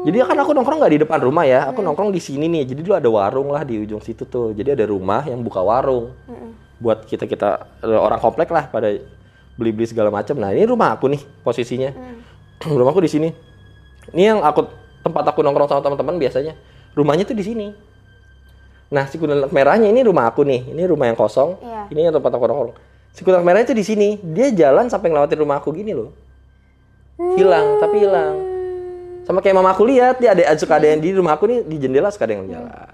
[0.00, 2.72] Jadi kan aku nongkrong nggak di depan rumah ya, aku nongkrong di sini nih.
[2.72, 4.56] Jadi dulu ada warung lah di ujung situ tuh.
[4.56, 6.16] Jadi ada rumah yang buka warung
[6.80, 8.88] buat kita kita orang komplek lah pada
[9.60, 10.40] beli beli segala macam.
[10.40, 11.92] Nah ini rumah aku nih posisinya.
[12.80, 13.28] Rumahku di sini.
[14.16, 14.64] Ini yang aku
[15.04, 16.56] tempat aku nongkrong sama teman-teman biasanya.
[16.96, 17.66] Rumahnya tuh di sini.
[18.90, 20.72] Nah si kuntilanak merahnya ini rumah aku nih.
[20.72, 21.60] Ini rumah yang kosong.
[21.60, 21.80] Iya.
[21.92, 22.72] Ini yang tempat aku nongkrong.
[23.12, 24.08] Si kuntilanak merahnya itu di sini.
[24.20, 26.12] Dia jalan sampai ngelewatin rumah aku gini loh.
[27.36, 28.49] Hilang, tapi hilang.
[29.30, 31.78] Sama kayak mama aku lihat, dia ada suka ada yang di rumah aku nih di
[31.78, 32.90] jendela suka ada yang jalan.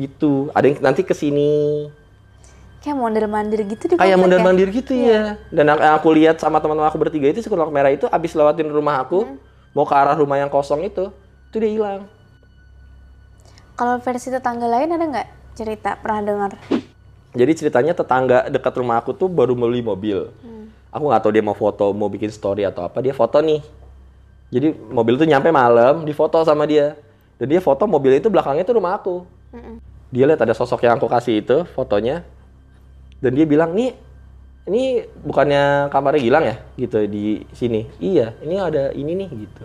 [0.00, 0.48] Gitu.
[0.56, 1.92] Ada yang nanti ke sini.
[2.80, 4.44] Kayak mondar-mandir gitu di Kayak mondar ya?
[4.48, 5.36] mandir gitu ya.
[5.52, 8.96] Dan yang aku lihat sama teman-teman aku bertiga itu kuntilanak merah itu abis lewatin rumah
[8.96, 9.36] aku,
[9.76, 11.12] mau ke arah rumah yang kosong itu,
[11.52, 12.08] itu dia hilang.
[13.76, 16.56] Kalau versi tetangga lain ada nggak cerita pernah dengar?
[17.36, 20.32] Jadi ceritanya tetangga dekat rumah aku tuh baru beli mobil.
[20.88, 23.04] Aku nggak tahu dia mau foto, mau bikin story atau apa.
[23.04, 23.81] Dia foto nih.
[24.52, 26.92] Jadi mobil tuh nyampe malam, difoto sama dia.
[27.40, 29.24] Dan dia foto mobil itu belakangnya tuh rumah aku.
[30.12, 32.20] Dia lihat ada sosok yang aku kasih itu fotonya.
[33.24, 33.96] Dan dia bilang, nih
[34.68, 36.56] ini bukannya kamarnya Gilang ya?
[36.76, 37.88] Gitu di sini.
[37.96, 39.64] Iya, ini ada ini nih gitu.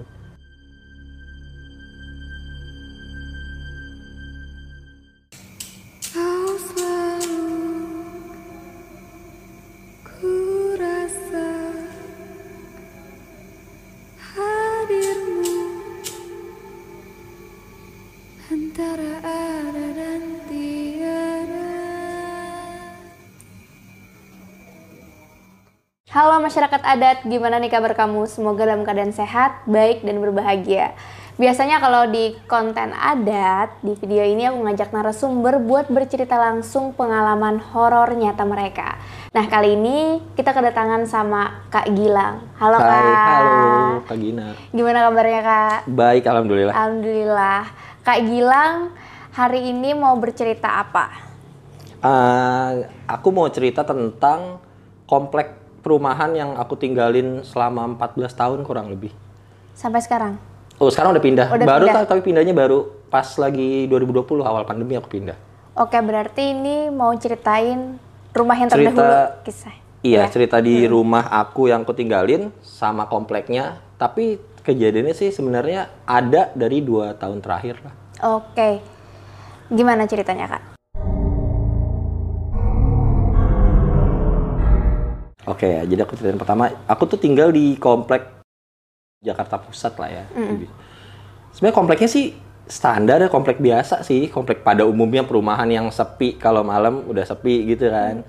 [19.24, 21.70] Ada dan tiada.
[26.12, 28.28] Halo masyarakat adat, gimana nih kabar kamu?
[28.28, 30.98] Semoga dalam keadaan sehat, baik, dan berbahagia.
[31.38, 37.62] Biasanya kalau di konten adat, di video ini aku ngajak narasumber buat bercerita langsung pengalaman
[37.62, 38.98] horor nyata mereka.
[39.38, 42.42] Nah kali ini kita kedatangan sama Kak Gilang.
[42.58, 42.90] Halo Kak.
[42.90, 44.58] Hai, halo Kak Gina.
[44.74, 45.78] Gimana kabarnya Kak?
[45.86, 46.74] Baik, alhamdulillah.
[46.74, 47.62] Alhamdulillah.
[48.08, 48.96] Kak Gilang
[49.36, 51.12] hari ini mau bercerita apa?
[52.00, 52.72] Eh,
[53.04, 54.64] aku mau cerita tentang
[55.04, 55.52] komplek
[55.84, 59.12] perumahan yang aku tinggalin selama 14 tahun kurang lebih.
[59.76, 60.40] Sampai sekarang?
[60.80, 61.48] Oh, sekarang udah pindah.
[61.52, 62.08] Udah baru pindah.
[62.08, 65.36] ta- tapi pindahnya baru pas lagi 2020 awal pandemi aku pindah.
[65.76, 68.00] Oke, berarti ini mau ceritain
[68.32, 69.76] rumah yang Cerita- terdahulu kisah.
[70.00, 76.52] Iya, cerita di rumah aku yang aku tinggalin sama kompleknya, tapi kejadiannya sih sebenarnya ada
[76.52, 77.96] dari dua tahun terakhir lah.
[78.36, 78.84] Oke.
[79.72, 80.64] Gimana ceritanya, Kak?
[85.48, 88.44] Oke ya, jadi aku ceritain pertama, aku tuh tinggal di komplek
[89.24, 90.24] Jakarta Pusat lah ya.
[91.56, 92.36] Sebenarnya kompleknya sih
[92.68, 97.64] standar ya, komplek biasa sih, komplek pada umumnya perumahan yang sepi kalau malam udah sepi
[97.72, 98.28] gitu kan.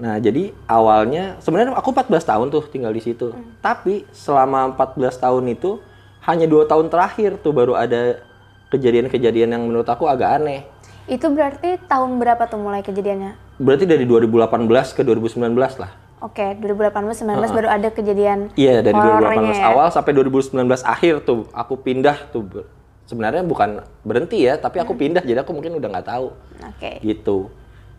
[0.00, 3.34] Nah, jadi awalnya sebenarnya aku 14 tahun tuh tinggal di situ.
[3.60, 5.78] Tapi selama 14 tahun itu
[6.24, 8.22] hanya dua tahun terakhir tuh baru ada
[8.72, 10.64] kejadian-kejadian yang menurut aku agak aneh.
[11.10, 13.58] Itu berarti tahun berapa tuh mulai kejadiannya?
[13.58, 15.92] Berarti dari 2018 ke 2019 lah.
[16.22, 19.74] Oke, 2018-19 baru ada kejadian Iya dari 2018 horornya ya?
[19.74, 20.54] awal sampai 2019
[20.86, 22.62] akhir tuh aku pindah tuh.
[23.10, 26.30] Sebenarnya bukan berhenti ya, tapi aku pindah jadi aku mungkin udah nggak tahu
[26.62, 27.02] Oke.
[27.02, 27.50] gitu.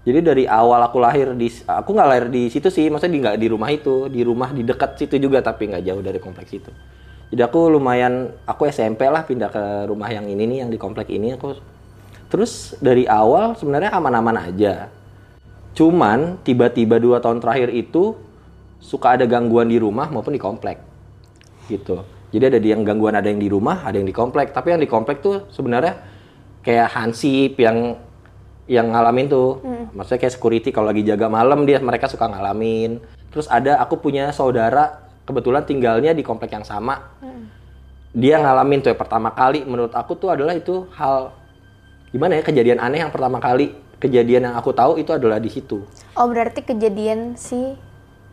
[0.03, 3.38] Jadi dari awal aku lahir di, aku nggak lahir di situ sih, maksudnya di nggak
[3.40, 6.72] di rumah itu, di rumah di dekat situ juga tapi nggak jauh dari kompleks itu.
[7.31, 11.08] Jadi aku lumayan, aku SMP lah pindah ke rumah yang ini nih, yang di komplek
[11.08, 11.56] ini aku.
[12.28, 14.91] Terus dari awal sebenarnya aman-aman aja.
[15.74, 18.14] Cuman tiba-tiba dua tahun terakhir itu
[18.84, 20.84] suka ada gangguan di rumah maupun di komplek,
[21.72, 22.03] gitu.
[22.35, 24.52] Jadi ada yang gangguan ada yang di rumah, ada yang di komplek.
[24.52, 25.96] Tapi yang di komplek tuh sebenarnya
[26.59, 27.97] kayak hansip yang
[28.68, 29.59] yang ngalamin tuh.
[29.94, 33.03] Maksudnya kayak security kalau lagi jaga malam dia mereka suka ngalamin.
[33.34, 37.13] Terus ada aku punya saudara kebetulan tinggalnya di komplek yang sama.
[38.13, 41.34] Dia ngalamin tuh yang pertama kali menurut aku tuh adalah itu hal
[42.13, 45.81] gimana ya kejadian aneh yang pertama kali kejadian yang aku tahu itu adalah di situ.
[46.13, 47.73] Oh, berarti kejadian si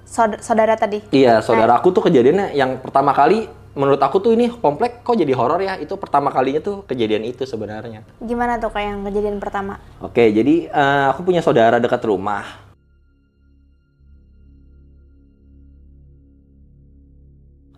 [0.04, 1.00] saudara, saudara tadi.
[1.14, 5.30] Iya, saudara aku tuh kejadiannya yang pertama kali menurut aku tuh ini komplek kok jadi
[5.34, 5.78] horor ya.
[5.78, 8.02] Itu pertama kalinya tuh kejadian itu sebenarnya.
[8.18, 9.78] Gimana tuh kayak yang kejadian pertama?
[10.02, 12.70] Oke, jadi eh, aku punya saudara dekat rumah.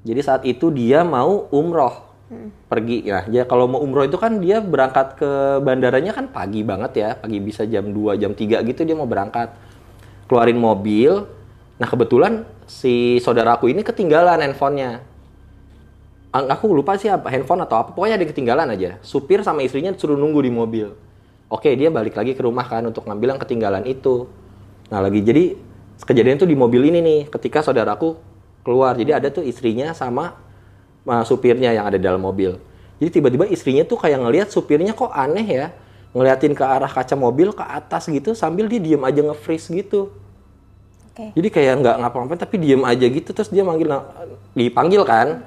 [0.02, 2.10] Jadi saat itu dia mau umroh
[2.66, 3.06] pergi.
[3.06, 5.30] Nah, dia kalau mau umroh itu kan dia berangkat ke
[5.60, 9.52] bandaranya kan pagi banget ya, pagi bisa jam 2, jam 3 gitu dia mau berangkat.
[10.26, 11.28] Keluarin mobil.
[11.76, 15.11] Nah, kebetulan si saudaraku ini ketinggalan handphonenya.
[16.32, 18.96] Aku lupa sih apa handphone atau apa, pokoknya ada ketinggalan aja.
[19.04, 20.88] Supir sama istrinya suruh nunggu di mobil.
[21.52, 24.24] Oke, dia balik lagi ke rumah kan untuk ngambil yang ketinggalan itu.
[24.88, 25.52] Nah, lagi jadi
[26.00, 28.16] kejadian tuh di mobil ini nih, ketika saudaraku
[28.64, 28.96] keluar.
[28.96, 30.40] Jadi ada tuh istrinya sama
[31.04, 32.56] uh, supirnya yang ada dalam mobil.
[32.96, 35.66] Jadi tiba-tiba istrinya tuh kayak ngelihat supirnya kok aneh ya,
[36.16, 40.08] ngeliatin ke arah kaca mobil ke atas gitu sambil dia diem aja nge-freeze gitu.
[41.12, 41.28] Oke.
[41.36, 44.00] Jadi kayak nggak ngapa-ngapain tapi diem aja gitu terus dia manggil
[44.56, 45.44] dipanggil kan.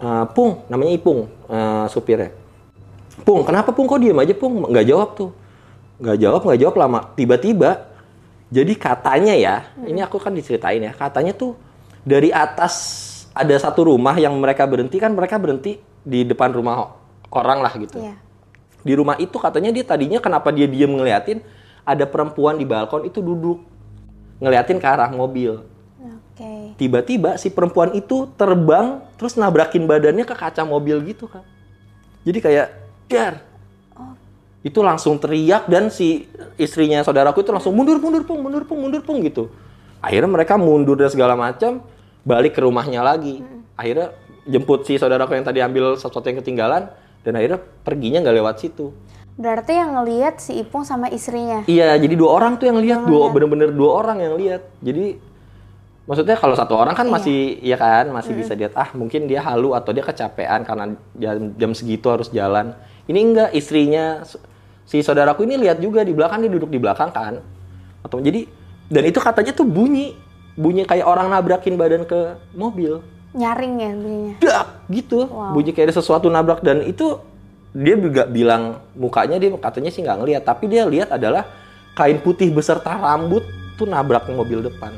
[0.00, 2.32] Eh, Pung, namanya Ipung, eh, supirnya.
[3.20, 4.64] Pung, kenapa Pung kok diem aja Pung?
[4.72, 5.30] Nggak jawab tuh.
[6.00, 7.00] Nggak jawab, nggak jawab lama.
[7.12, 7.70] Tiba-tiba,
[8.48, 11.52] jadi katanya ya, ini aku kan diceritain ya, katanya tuh
[12.00, 12.96] dari atas
[13.36, 16.96] ada satu rumah yang mereka berhenti kan mereka berhenti di depan rumah
[17.30, 18.00] orang lah gitu.
[18.00, 18.16] Iya.
[18.80, 21.44] Di rumah itu katanya dia tadinya kenapa dia diem ngeliatin
[21.84, 23.60] ada perempuan di balkon itu duduk
[24.40, 25.60] ngeliatin ke arah mobil.
[26.40, 26.80] Oke.
[26.80, 31.44] Tiba-tiba si perempuan itu terbang terus nabrakin badannya ke kaca mobil gitu kan.
[32.24, 32.68] Jadi kayak
[33.12, 33.44] dar.
[34.64, 39.04] Itu langsung teriak dan si istrinya saudaraku itu langsung mundur mundur pung mundur pung mundur
[39.04, 39.52] pung gitu.
[40.00, 41.84] Akhirnya mereka mundur dan segala macam
[42.24, 43.44] balik ke rumahnya lagi.
[43.76, 44.16] Akhirnya
[44.48, 46.88] jemput si saudaraku yang tadi ambil sesuatu yang ketinggalan
[47.20, 48.96] dan akhirnya perginya nggak lewat situ.
[49.40, 51.64] Berarti yang ngelihat si Ipung sama istrinya.
[51.64, 54.68] Iya, jadi dua orang tuh yang lihat, dua bener-bener dua orang yang lihat.
[54.84, 55.16] Jadi
[56.10, 59.78] maksudnya kalau satu orang kan masih ya kan masih bisa lihat ah mungkin dia halu
[59.78, 62.74] atau dia kecapean karena jam, jam segitu harus jalan.
[63.06, 64.26] Ini enggak istrinya
[64.82, 67.38] si saudaraku ini lihat juga di belakang dia duduk di belakang kan.
[68.02, 68.42] Atau jadi
[68.90, 70.18] dan itu katanya tuh bunyi
[70.58, 73.06] bunyi kayak orang nabrakin badan ke mobil.
[73.30, 74.34] Nyaring ya bunyinya.
[74.42, 75.30] Dak gitu.
[75.30, 75.54] Wow.
[75.54, 77.22] Bunyi kayak ada sesuatu nabrak dan itu
[77.70, 81.46] dia juga bilang mukanya dia katanya sih nggak ngelihat tapi dia lihat adalah
[81.94, 83.46] kain putih beserta rambut
[83.78, 84.90] tuh nabrak mobil depan.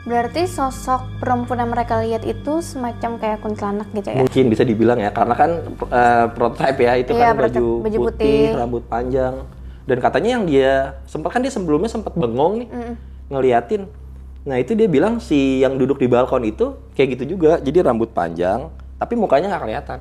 [0.00, 4.16] Berarti sosok perempuan yang mereka lihat itu semacam kayak kuntilanak gitu ya.
[4.16, 5.50] Mungkin bisa dibilang ya karena kan
[5.86, 8.40] eh, prototype ya itu Iya, kan baju, baju putih, putih.
[8.56, 9.34] rambut panjang
[9.84, 10.72] dan katanya yang dia
[11.04, 12.68] sempat kan dia sebelumnya sempat bengong nih
[13.28, 13.82] ngeliatin.
[14.40, 18.08] Nah itu dia bilang si yang duduk di balkon itu kayak gitu juga jadi rambut
[18.10, 19.98] panjang tapi mukanya nggak kelihatan.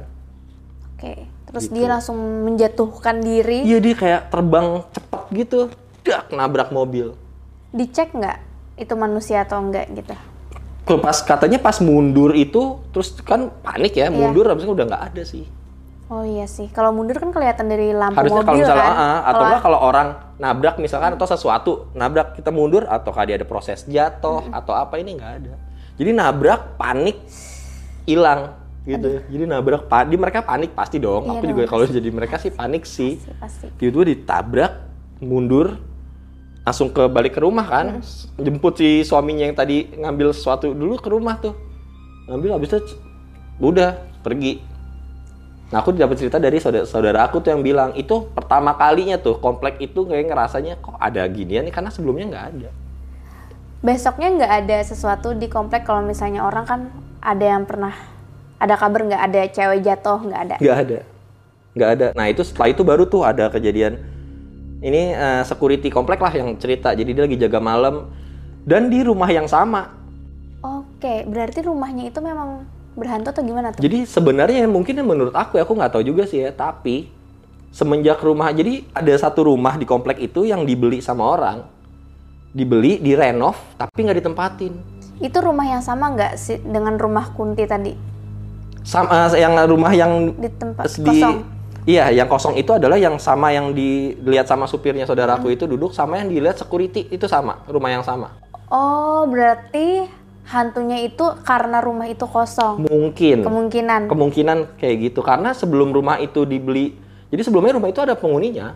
[0.95, 1.27] Oke.
[1.43, 1.75] Terus Gitu.
[1.75, 2.15] dia langsung
[2.45, 3.65] menjatuhkan diri.
[3.65, 5.59] Iya dia kayak terbang cepat gitu,
[6.03, 7.17] dak nabrak mobil.
[7.71, 8.37] Dicek nggak
[8.79, 10.15] itu manusia atau enggak gitu.
[10.87, 14.15] Kalau pas katanya pas mundur itu terus kan panik ya, Iya.
[14.15, 15.45] mundur habisnya udah nggak ada sih.
[16.09, 16.65] Oh iya sih.
[16.73, 18.97] Kalau mundur kan kelihatan dari lampu Harusnya kalau mobil misalnya kan.
[18.97, 20.07] ah, atau Kalau- enggak kalau orang
[20.39, 25.19] nabrak misalkan atau sesuatu nabrak kita mundur atau dia ada proses jatuh atau apa ini
[25.19, 25.53] nggak ada.
[25.99, 27.21] Jadi nabrak panik
[28.05, 29.21] hilang gitu.
[29.21, 31.29] Jadi nabrak panik mereka panik pasti dong.
[31.29, 33.21] Iya Aku dong, juga kalau jadi mereka sih panik sih.
[33.21, 33.65] Pasti, pasti.
[33.77, 34.71] Tiba-tiba ditabrak,
[35.21, 35.77] mundur,
[36.69, 37.97] langsung ke balik ke rumah kan.
[38.37, 41.57] Jemput si suaminya yang tadi ngambil sesuatu dulu ke rumah tuh.
[42.29, 42.79] Ngambil habis itu
[43.57, 44.61] udah pergi.
[45.73, 49.41] Nah aku dapat cerita dari saudara, saudara aku tuh yang bilang itu pertama kalinya tuh
[49.41, 52.69] komplek itu kayak ngerasanya kok ada ginian nih karena sebelumnya nggak ada.
[53.81, 56.81] Besoknya nggak ada sesuatu di komplek kalau misalnya orang kan
[57.21, 57.93] ada yang pernah
[58.61, 60.55] ada kabar nggak ada cewek jatuh nggak ada.
[60.57, 60.99] Nggak ada,
[61.77, 62.07] nggak ada.
[62.17, 64.18] Nah itu setelah itu baru tuh ada kejadian
[64.79, 66.95] ini eh, security komplek lah yang cerita.
[66.95, 68.09] Jadi dia lagi jaga malam
[68.63, 69.95] dan di rumah yang sama.
[70.59, 73.79] Oke, berarti rumahnya itu memang berhantu atau gimana tuh?
[73.79, 76.51] Jadi sebenarnya mungkin menurut aku ya aku nggak tahu juga sih ya.
[76.51, 77.07] Tapi
[77.71, 81.57] semenjak rumah jadi ada satu rumah di komplek itu yang dibeli sama orang,
[82.51, 84.73] dibeli, direnov, tapi nggak ditempatin.
[85.19, 87.91] Itu rumah yang sama nggak sih dengan rumah Kunti tadi
[88.87, 91.58] Sama yang rumah yang di tempat di kosong?
[91.89, 96.21] Iya yang kosong itu adalah yang sama yang dilihat sama supirnya saudaraku itu duduk sama
[96.21, 98.37] yang dilihat security itu sama rumah yang sama.
[98.69, 100.05] Oh, berarti
[100.45, 102.85] hantunya itu karena rumah itu kosong.
[102.85, 104.01] Mungkin Kemungkinan.
[104.05, 106.93] kemungkinan kayak gitu karena sebelum rumah itu dibeli
[107.29, 108.73] jadi sebelumnya rumah itu ada penghuninya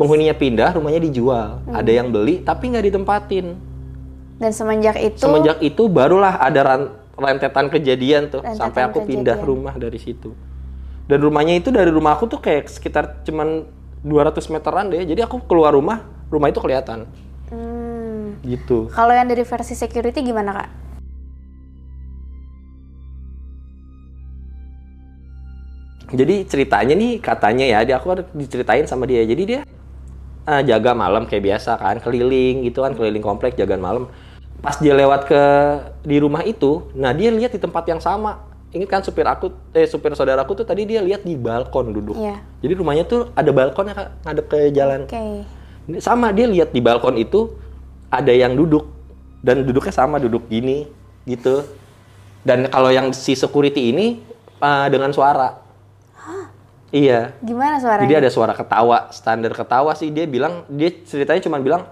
[0.00, 3.46] penghuninya pindah rumahnya dijual ada yang beli tapi nggak ditempatin
[4.40, 9.50] Dan semenjak itu semenjak itu barulah ada rentetan kejadian tuh Rentetan sampai aku pindah kejadian.
[9.52, 10.32] rumah dari situ
[11.12, 13.68] dan rumahnya itu dari rumah aku tuh kayak sekitar cuman
[14.00, 17.04] 200 meteran deh jadi aku keluar rumah rumah itu kelihatan
[17.52, 18.40] Hmm.
[18.48, 20.68] gitu Kalau yang dari versi security gimana kak?
[26.12, 29.20] Jadi ceritanya nih katanya ya, dia aku diceritain sama dia.
[29.24, 29.60] Jadi dia
[30.48, 34.08] eh, jaga malam kayak biasa kan, keliling gitu kan, keliling komplek jaga malam.
[34.60, 35.42] Pas dia lewat ke
[36.08, 38.51] di rumah itu, nah dia lihat di tempat yang sama.
[38.72, 42.16] Ini kan supir aku, eh supir saudaraku tuh tadi dia lihat di balkon duduk.
[42.16, 42.40] Iya.
[42.64, 45.00] Jadi rumahnya tuh ada balkonnya kak, ngadep ke jalan.
[45.04, 45.44] Oke.
[45.92, 47.52] Ini Sama dia lihat di balkon itu
[48.08, 48.88] ada yang duduk
[49.44, 50.88] dan duduknya sama duduk gini
[51.28, 51.68] gitu.
[52.40, 54.24] Dan kalau yang si security ini
[54.64, 55.60] eh, dengan suara.
[56.92, 57.32] Iya.
[57.40, 58.04] Gimana suaranya?
[58.04, 61.88] Jadi ada suara ketawa, standar ketawa sih dia bilang dia ceritanya cuma bilang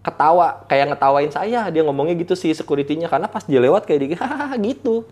[0.00, 4.08] ketawa kayak ngetawain saya dia ngomongnya gitu si security-nya karena pas dia lewat kayak dia
[4.72, 5.04] gitu.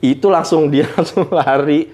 [0.00, 1.90] Itu langsung dia langsung lari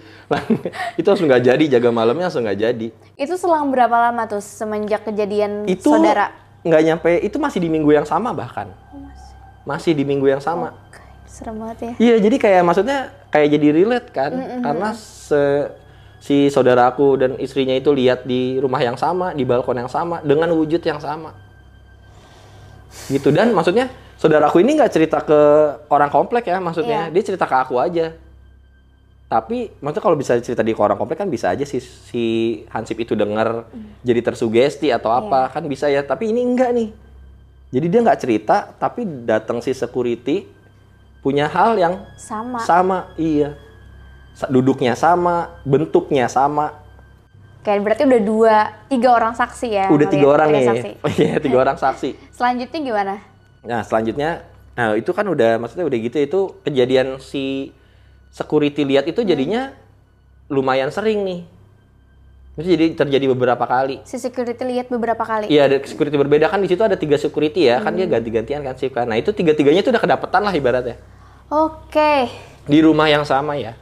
[0.96, 5.04] itu langsung nggak jadi jaga malamnya langsung nggak jadi Itu selang berapa lama tuh semenjak
[5.04, 6.32] kejadian itu saudara?
[6.62, 9.28] nggak nyampe itu masih di minggu yang sama bahkan Oh, masih.
[9.62, 10.72] masih di minggu yang sama
[11.24, 11.92] Serem banget ya.
[11.96, 12.98] Iya, jadi kayak maksudnya
[13.32, 15.40] kayak jadi relate kan, karena se
[16.20, 20.52] si saudaraku dan istrinya itu lihat di rumah yang sama, di balkon yang sama, dengan
[20.52, 21.32] wujud yang sama.
[23.08, 23.88] Gitu dan maksudnya
[24.22, 25.40] saudaraku ini nggak cerita ke
[25.90, 27.12] orang komplek ya, maksudnya Iya.
[27.12, 28.14] dia cerita ke aku aja.
[29.26, 32.24] Tapi maksudnya kalau bisa cerita di ke orang komplek kan bisa aja si si
[32.68, 33.64] Hansip itu dengar
[34.04, 36.04] jadi tersugesti atau apa kan bisa ya.
[36.04, 36.88] Tapi ini enggak nih.
[37.72, 40.44] Jadi dia nggak cerita, tapi datang si security
[41.24, 42.60] punya hal yang Sama.
[42.60, 43.56] sama, iya.
[44.52, 46.76] Duduknya sama, bentuknya sama.
[47.62, 48.56] Kayak berarti udah dua,
[48.90, 49.86] tiga orang saksi ya?
[49.88, 50.66] Udah tiga ngeliat, orang tiga nih.
[50.68, 50.90] saksi.
[51.24, 52.10] Iya, tiga orang saksi.
[52.36, 53.14] Selanjutnya gimana?
[53.62, 57.76] Nah, selanjutnya nah itu kan udah maksudnya udah gitu itu kejadian si
[58.32, 59.76] security lihat itu jadinya
[60.48, 61.40] lumayan sering nih.
[62.52, 64.04] Maksudnya jadi terjadi beberapa kali.
[64.04, 65.48] Si security lihat beberapa kali.
[65.48, 68.76] Iya, ada security berbeda kan di situ ada tiga security ya, kan dia ganti-gantian kan
[68.76, 69.08] sih kan.
[69.08, 71.00] Nah, itu tiga-tiganya tuh udah kedapetan lah ibaratnya.
[71.48, 72.28] Oke.
[72.68, 73.72] Di rumah yang sama ya.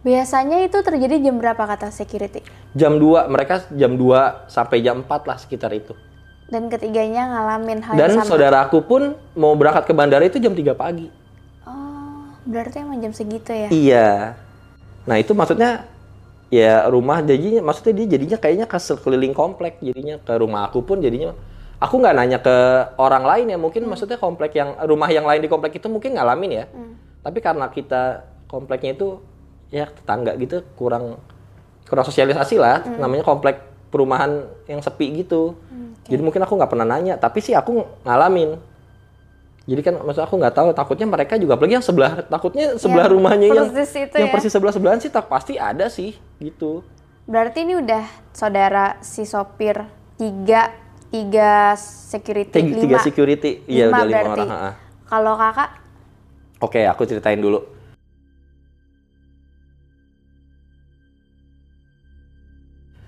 [0.00, 2.40] Biasanya itu terjadi jam berapa kata security?
[2.72, 5.92] Jam 2, mereka jam 2 sampai jam 4 lah sekitar itu.
[6.46, 8.30] Dan ketiganya ngalamin hal Dan yang sama.
[8.30, 9.02] saudaraku pun
[9.34, 11.10] mau berangkat ke bandara itu jam 3 pagi.
[11.66, 13.68] Oh, berarti emang jam segitu ya?
[13.68, 14.08] Iya.
[15.06, 15.90] Nah, itu maksudnya
[16.46, 21.02] ya rumah jadinya maksudnya dia jadinya kayaknya ke sekeliling komplek jadinya ke rumah aku pun
[21.02, 21.34] jadinya
[21.82, 22.56] aku nggak nanya ke
[23.02, 26.62] orang lain ya mungkin maksudnya komplek yang rumah yang lain di komplek itu mungkin ngalamin
[26.62, 26.64] ya
[27.26, 29.18] tapi karena kita kompleknya itu
[29.74, 31.18] ya tetangga gitu kurang
[31.90, 33.58] kurang sosialisasi lah namanya komplek
[33.90, 35.58] perumahan yang sepi gitu
[36.06, 38.58] jadi mungkin aku nggak pernah nanya tapi sih aku ngalamin
[39.66, 43.14] jadi kan maksud aku nggak tahu takutnya mereka juga apalagi yang sebelah takutnya sebelah Yang
[43.18, 43.66] rumahnya yang
[44.14, 44.32] yang ya.
[44.32, 46.86] persis sebelah sebelahan sih tak pasti ada sih gitu
[47.26, 49.82] Berarti ini udah saudara si sopir
[50.14, 50.70] tiga
[51.10, 52.82] tiga security tiga, lima.
[52.86, 54.30] tiga security iya udah lima berarti.
[54.46, 54.48] orang.
[55.10, 55.70] Kalau kakak
[56.62, 57.66] oke aku ceritain dulu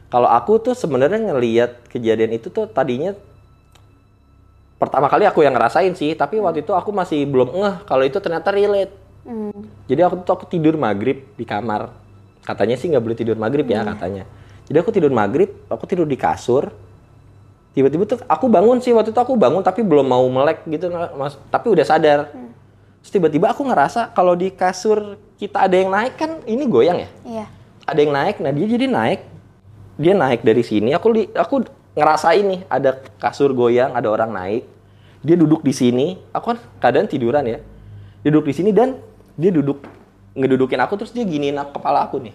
[0.09, 3.13] kalau aku tuh sebenarnya ngelihat kejadian itu tuh tadinya
[4.81, 8.17] pertama kali aku yang ngerasain sih tapi waktu itu aku masih belum ngeh kalau itu
[8.23, 8.95] ternyata relate
[9.29, 11.93] hmm, Jadi aku tuh aku tidur maghrib di kamar.
[12.45, 14.25] Katanya sih nggak boleh tidur maghrib ya katanya.
[14.69, 16.73] Jadi aku tidur maghrib, aku tidur di kasur.
[17.77, 21.37] Tiba-tiba tuh aku bangun sih waktu itu aku bangun tapi belum mau melek gitu mas.
[21.53, 22.33] Tapi udah sadar.
[23.05, 27.11] Terus tiba-tiba aku ngerasa kalau di kasur kita ada yang naik kan ini goyang ya.
[27.25, 27.47] iya.
[27.89, 29.21] Ada yang naik, nah dia jadi naik.
[29.99, 30.95] Dia naik dari sini.
[30.95, 31.67] Aku li, aku
[31.99, 34.63] ngerasain nih ada kasur goyang, ada orang naik.
[35.27, 36.15] Dia duduk di sini.
[36.31, 37.59] Aku kan keadaan tiduran ya.
[38.23, 39.03] Dia duduk di sini dan
[39.35, 39.83] dia duduk
[40.39, 42.35] ngedudukin aku terus dia giniin aku- kepala aku nih.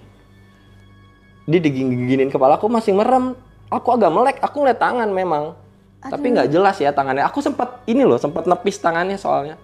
[1.48, 3.36] Dia diginiin kepala aku masih merem.
[3.72, 5.56] Aku agak melek, aku ngeliat tangan memang.
[6.04, 7.24] Tapi nggak jelas ya tangannya.
[7.24, 9.56] Aku sempat ini loh, sempat nepis tangannya soalnya.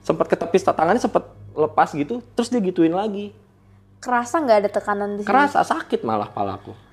[0.00, 3.36] Sempat ketepis tangannya sempat lepas gitu, terus dia gituin lagi.
[4.00, 5.28] Kerasa nggak ada tekanan di sini?
[5.28, 6.85] Kerasa sakit malah palaku.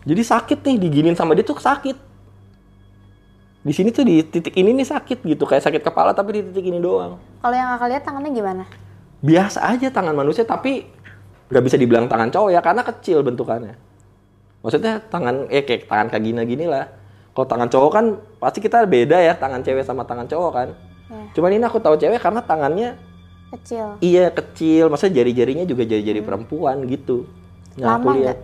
[0.00, 1.96] Jadi sakit nih diginin sama dia tuh sakit.
[3.60, 6.64] Di sini tuh di titik ini nih sakit gitu, kayak sakit kepala tapi di titik
[6.64, 7.20] ini doang.
[7.44, 8.64] Kalau yang kakak lihat tangannya gimana?
[9.20, 10.88] Biasa aja tangan manusia tapi
[11.52, 13.76] nggak bisa dibilang tangan cowok ya karena kecil bentukannya.
[14.64, 16.88] Maksudnya tangan eh kayak tangan kayak gini gini lah.
[17.36, 18.04] Kalau tangan cowok kan
[18.40, 20.68] pasti kita beda ya tangan cewek sama tangan cowok kan.
[21.12, 22.96] Ya, Cuman ini aku tahu cewek karena tangannya
[23.52, 24.00] kecil.
[24.00, 27.28] iya kecil, maksudnya jari-jarinya juga jari-jari perempuan gitu.
[27.76, 28.00] Nah, Hmm.
[28.00, 28.38] Lama aku lihat.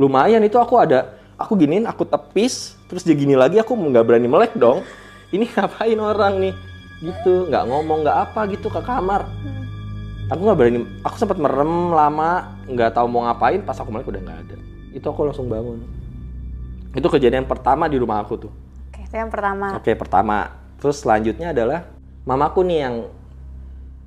[0.00, 4.32] Lumayan itu aku ada, aku giniin, aku tepis, terus dia gini lagi, aku nggak berani
[4.32, 4.80] melek dong.
[5.28, 6.54] Ini ngapain orang nih?
[7.04, 9.28] Gitu, nggak ngomong, nggak apa gitu ke kamar.
[10.32, 14.22] Aku nggak berani, aku sempat merem lama, nggak tahu mau ngapain, pas aku melek udah
[14.24, 14.56] nggak ada.
[14.96, 15.84] Itu aku langsung bangun.
[16.96, 18.52] Itu kejadian pertama di rumah aku tuh.
[18.88, 19.76] Oke, itu yang pertama.
[19.76, 20.48] Oke, pertama.
[20.80, 21.84] Terus selanjutnya adalah
[22.24, 22.94] mamaku nih yang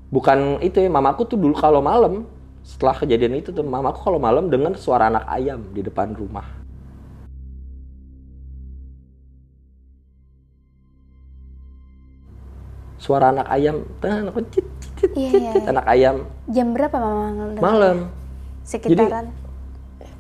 [0.10, 2.26] bukan itu ya, mamaku tuh dulu kalau malam
[2.63, 6.48] setelah kejadian itu tuh mamaku kalau malam dengar suara anak ayam di depan rumah.
[12.96, 14.63] Suara anak ayam, tan, aku cit,
[14.96, 16.15] cit, Iya, cit, iya, cit, anak ayam.
[16.48, 17.98] Jam berapa mama malam.
[18.63, 19.27] Sekitaran.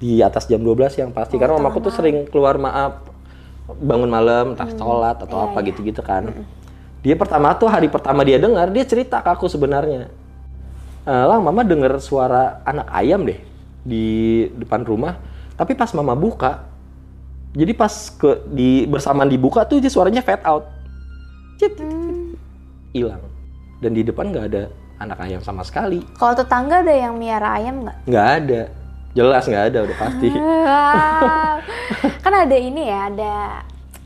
[0.03, 1.39] di atas jam 12 yang pasti.
[1.39, 3.07] Karena mamaku tuh sering keluar maaf
[3.71, 6.27] bangun malam entah sholat atau apa gitu-gitu kan.
[6.99, 10.11] Dia pertama tuh hari pertama dia dengar dia cerita ke aku sebenarnya
[11.03, 13.39] "Eh, lah mama dengar suara anak ayam deh
[13.83, 14.05] di
[14.55, 15.19] depan rumah
[15.59, 16.63] tapi pas mama buka
[17.53, 20.65] jadi pas ke di bersamaan dibuka tuh dia suaranya fade out
[21.59, 22.33] Cit, Hmm,
[22.95, 23.21] hilang
[23.83, 24.63] dan di depan nggak ada
[25.03, 25.99] anak ayam sama sekali.
[26.15, 27.97] Kalau tetangga ada yang miara ayam nggak?
[28.07, 28.61] Nggak ada.
[29.13, 30.29] Jelas nggak ada udah pasti.
[32.23, 33.33] Kan ada ini ya, ada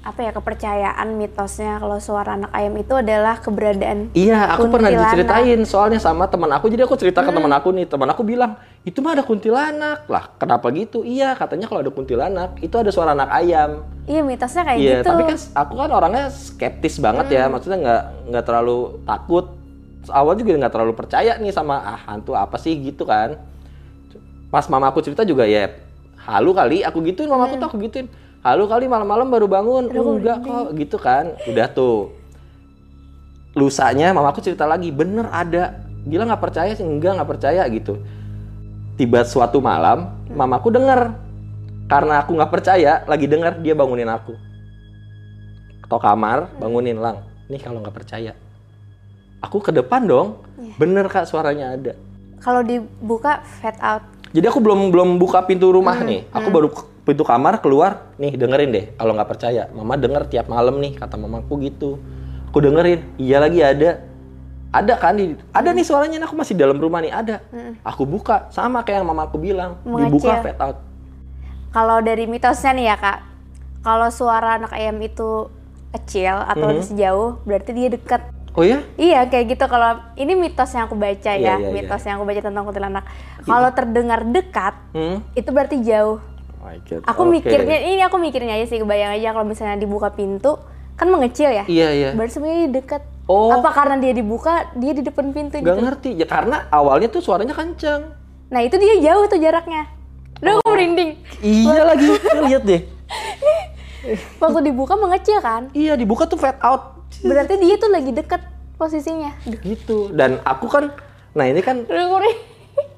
[0.08, 5.60] apa ya kepercayaan mitosnya kalau suara anak ayam itu adalah keberadaan Iya, aku pernah diceritain
[5.68, 6.72] soalnya sama teman aku.
[6.72, 7.28] Jadi aku cerita Hmm.
[7.28, 8.56] ke teman aku nih, teman aku bilang
[8.88, 10.32] itu mah ada kuntilanak lah.
[10.40, 11.04] Kenapa gitu?
[11.04, 13.84] Iya, katanya kalau ada kuntilanak itu ada suara anak ayam.
[14.08, 15.10] Iya mitosnya kayak Iya, gitu.
[15.12, 19.46] tapi kan aku kan orangnya skeptis banget ya, maksudnya nggak nggak terlalu takut.
[20.08, 23.36] Awal juga nggak terlalu percaya nih sama ah hantu apa sih gitu kan.
[24.48, 25.68] Pas mama aku cerita juga ya
[26.24, 28.08] halu kali, aku gituin mama aku tuh aku gituin.
[28.46, 30.65] Halu kali malam-malam baru bangun, enggak kok.
[30.77, 31.34] Gitu kan.
[31.50, 32.13] Udah tuh.
[33.58, 35.82] Lusanya mama aku cerita lagi, bener ada.
[36.06, 37.98] Gila nggak percaya sih, enggak nggak percaya gitu.
[38.96, 41.13] Tiba suatu malam, mamaku denger.
[41.88, 44.36] Karena aku nggak percaya lagi dengar dia bangunin aku.
[45.88, 48.36] Ke kamar bangunin lang nih kalau nggak percaya.
[49.39, 50.44] Aku ke depan dong.
[50.75, 51.94] Bener kak suaranya ada.
[52.44, 54.03] Kalau dibuka fade out.
[54.36, 56.27] jadi aku belum belum buka pintu rumah nih.
[56.36, 60.52] Aku baru ke pintu kamar keluar nih dengerin deh kalau nggak percaya mama denger tiap
[60.52, 61.96] malam nih kata mamaku gitu
[62.52, 64.04] aku dengerin iya lagi ada
[64.68, 67.40] ada kan di ada nih suaranya aku masih dalam rumah nih ada
[67.82, 70.44] aku buka sama kayak yang mamaku bilang dibuka Mengecil.
[70.44, 70.78] fade out
[71.68, 73.18] Kalau dari mitosnya nih ya kak,
[73.80, 75.46] kalau suara anak ayam itu
[75.94, 76.82] kecil atau Mhm.
[76.82, 78.22] sejauh, berarti dia dekat.
[78.52, 79.66] oh ya Iya kayak gitu.
[79.68, 81.70] Kalau ini mitos yang aku baca Iya, ya, iya, iya.
[81.70, 83.06] mitos yang aku baca tentang kuntilanak.
[83.46, 85.18] Kalau terdengar dekat, hmm?
[85.38, 86.18] itu berarti jauh.
[86.58, 87.02] Oh my God.
[87.06, 87.32] Aku Oke.
[87.40, 90.58] mikirnya ini aku mikirnya aja sih kebayang aja kalau misalnya dibuka pintu
[90.98, 91.64] kan mengecil ya.
[91.70, 92.10] Iya iya.
[92.14, 93.02] Berarti sebenarnya dia dekat.
[93.28, 93.52] Oh.
[93.52, 95.84] Apa karena dia dibuka dia di depan pintu Gak gitu?
[95.84, 98.16] ngerti ya karena awalnya tuh suaranya kenceng.
[98.50, 99.86] Nah itu dia jauh tuh jaraknya.
[100.40, 100.60] Udah Oh.
[100.60, 101.12] aku merinding.
[101.42, 102.08] Iya lagi,
[102.46, 102.82] lihat deh.
[104.42, 105.68] Waktu dibuka mengecil kan?
[105.76, 108.42] Iya dibuka tuh fade out Berarti dia tuh lagi deket
[108.78, 109.34] posisinya.
[109.44, 109.98] Duh, gitu.
[110.14, 110.94] Dan aku kan,
[111.34, 111.84] nah ini kan.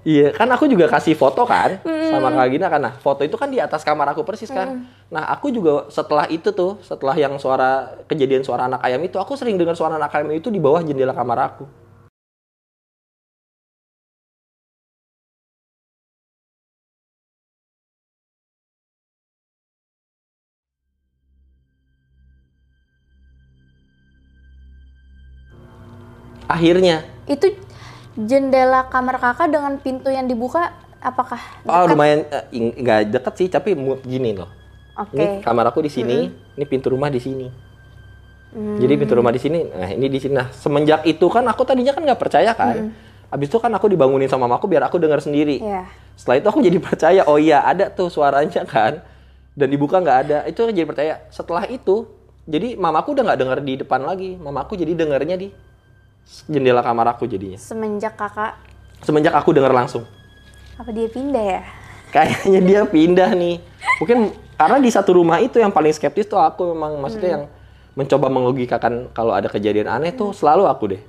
[0.07, 2.81] Iya kan aku juga kasih foto kan sama Kak Gina kan.
[2.81, 4.87] Nah foto itu kan di atas kamar aku persis kan.
[5.13, 9.37] Nah aku juga setelah itu tuh, setelah yang suara kejadian suara anak ayam itu, aku
[9.37, 11.65] sering dengar suara anak ayam itu di bawah jendela kamar aku.
[26.49, 27.53] Akhirnya, Itu
[28.17, 31.91] jendela kamar kakak dengan pintu yang dibuka apakah oh dekat?
[31.95, 34.49] lumayan eh, ing- nggak deket sih, tapi gini loh.
[34.99, 35.15] Oke.
[35.15, 37.47] Ini kamar aku di sini, ini pintu rumah di sini.
[38.49, 38.81] Hmm.
[38.81, 40.33] Jadi pintu rumah di sini, nah ini di sini.
[40.35, 42.91] Nah semenjak itu kan aku tadinya kan nggak percaya kan.
[43.29, 45.61] Habis itu kan aku dibangunin sama mamaku biar aku dengar sendiri.
[45.61, 45.85] Iya.
[46.17, 48.99] Setelah itu aku jadi percaya, oh iya ada tuh suaranya kan.
[49.55, 51.13] Dan dibuka nggak ada, itu jadi percaya.
[51.29, 52.09] Setelah itu,
[52.49, 54.35] jadi mamaku udah nggak dengar di depan lagi.
[54.35, 55.47] Mamaku jadi dengarnya di
[56.49, 57.57] jendela kamar aku jadinya.
[57.57, 58.69] Semenjak kakak
[59.03, 60.03] Semenjak aku dengar langsung.
[60.79, 61.61] apa dia pindah ya?
[62.15, 63.59] Kayaknya dia pindah nih.
[63.99, 67.43] Mungkin karena di satu rumah itu yang paling skeptis tuh aku memang maksudnya yang
[67.99, 71.03] mencoba melogikakan kalau ada kejadian aneh tuh selalu aku deh.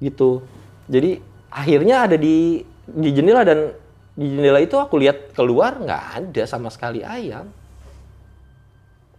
[0.00, 0.40] Gitu.
[0.88, 1.20] Jadi
[1.52, 3.72] akhirnya ada di di jendela dan
[4.16, 7.52] di jendela itu aku lihat keluar nggak ada sama sekali ayam.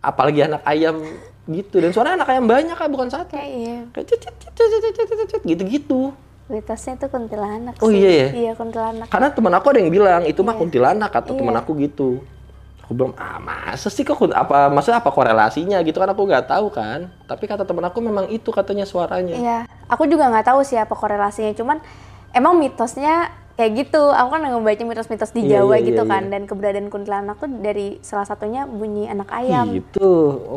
[0.01, 1.01] Apalagi anak ayam
[1.49, 1.81] gitu.
[1.81, 3.37] Dan suara anak ayam banyak kan bukan satu.
[3.37, 3.79] Kayak iya.
[5.45, 6.01] gitu gitu
[6.45, 7.97] mitosnya itu kuntilanak oh sih.
[7.97, 9.09] iya ya iya kuntilanak.
[9.09, 10.47] Karena teman aku ada yang bilang itu iya.
[10.47, 11.39] mah kuntilanak atau iya.
[11.41, 12.09] teman aku gitu.
[12.85, 16.09] Aku bilang ah masa sih kok apa maksudnya apa korelasinya gitu kan?
[16.13, 17.09] Aku nggak tahu kan?
[17.25, 19.33] Tapi kata teman aku memang itu katanya suaranya.
[19.33, 19.59] Iya.
[19.89, 21.57] Aku juga nggak tahu sih apa korelasinya.
[21.57, 21.81] Cuman
[22.29, 24.03] emang mitosnya kayak gitu.
[24.11, 26.23] Aku kan ngebaca mitos-mitos di Iya, Jawa iya, gitu iya, kan.
[26.27, 26.31] iya.
[26.31, 29.71] Dan keberadaan kuntilanak tuh dari salah satunya bunyi anak ayam.
[29.71, 30.11] Gitu.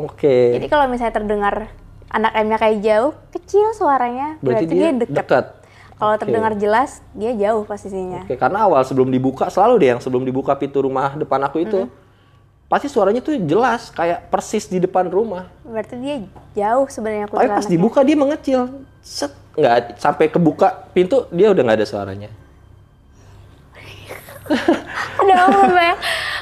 [0.07, 0.55] Oke.
[0.55, 1.71] Jadi kalau misalnya terdengar
[2.09, 5.13] anak ayamnya kayak jauh, kecil suaranya, berarti, dia, dekat.
[5.13, 5.45] dekat.
[5.99, 6.21] Kalau Oke.
[6.23, 8.23] terdengar jelas, dia jauh posisinya.
[8.23, 11.91] Oke, karena awal sebelum dibuka selalu deh yang sebelum dibuka pintu rumah depan aku itu
[12.71, 15.49] pasti suaranya tuh jelas kayak persis di depan rumah.
[15.65, 16.23] Berarti dia
[16.55, 18.85] jauh sebenarnya Tapi pas dibuka dia mengecil.
[19.03, 22.29] Set, nggak sampai kebuka pintu dia udah nggak ada suaranya.
[25.19, 25.95] Ada apa ya?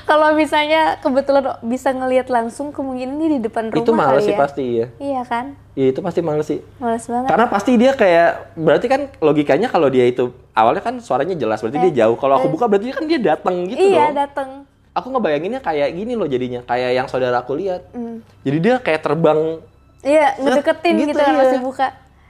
[0.07, 4.39] Kalau misalnya kebetulan bisa ngelihat langsung, kemungkinan dia di depan rumah itu males sih ya.
[4.39, 4.87] pasti ya.
[4.97, 5.45] Iya kan?
[5.75, 6.59] Iya itu pasti males sih.
[6.79, 7.27] Males banget.
[7.27, 11.79] Karena pasti dia kayak berarti kan logikanya kalau dia itu awalnya kan suaranya jelas berarti
[11.89, 12.15] dia jauh.
[12.15, 14.23] Kalau aku buka berarti kan dia datang gitu iya, loh.
[14.23, 14.49] dateng.
[14.95, 17.85] Aku ngebayanginnya kayak gini loh jadinya, kayak yang saudara aku lihat.
[17.93, 18.25] Hmm.
[18.41, 19.61] Jadi dia kayak terbang
[20.05, 21.39] Iya, ngedeketin gitu, gitu, kan iya.
[21.41, 21.87] masih buka.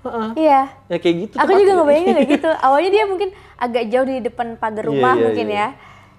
[0.07, 0.29] Heeh.
[0.39, 0.61] Iya.
[0.87, 1.35] ya kayak gitu.
[1.35, 2.49] Aku juga ngebayangin kayak gitu.
[2.65, 5.57] Awalnya dia mungkin agak jauh di depan pagar Iya, rumah iya, mungkin iya.
[5.59, 5.67] ya.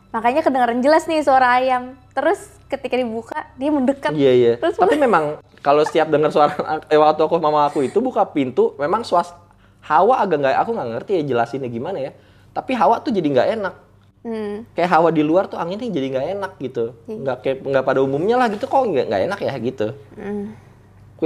[0.09, 1.97] Makanya kedengaran jelas nih suara ayam.
[2.13, 4.13] Terus ketika dibuka, dia mendekat.
[4.13, 4.53] Iya iya.
[4.57, 6.53] Terus Tapi memang kalau setiap dengar suara
[6.85, 9.33] eh, waktu aku mama aku itu buka pintu, memang suas
[9.79, 12.13] Hawa agak nggak aku nggak ngerti ya jelasinnya gimana ya
[12.53, 13.75] tapi Hawa tuh jadi nggak enak
[14.19, 14.67] Hmm.
[14.75, 18.35] kayak hawa di luar tuh anginnya jadi nggak enak gitu nggak kayak nggak pada umumnya
[18.35, 19.87] lah gitu kok nggak nggak enak ya gitu
[20.19, 20.59] Hmm.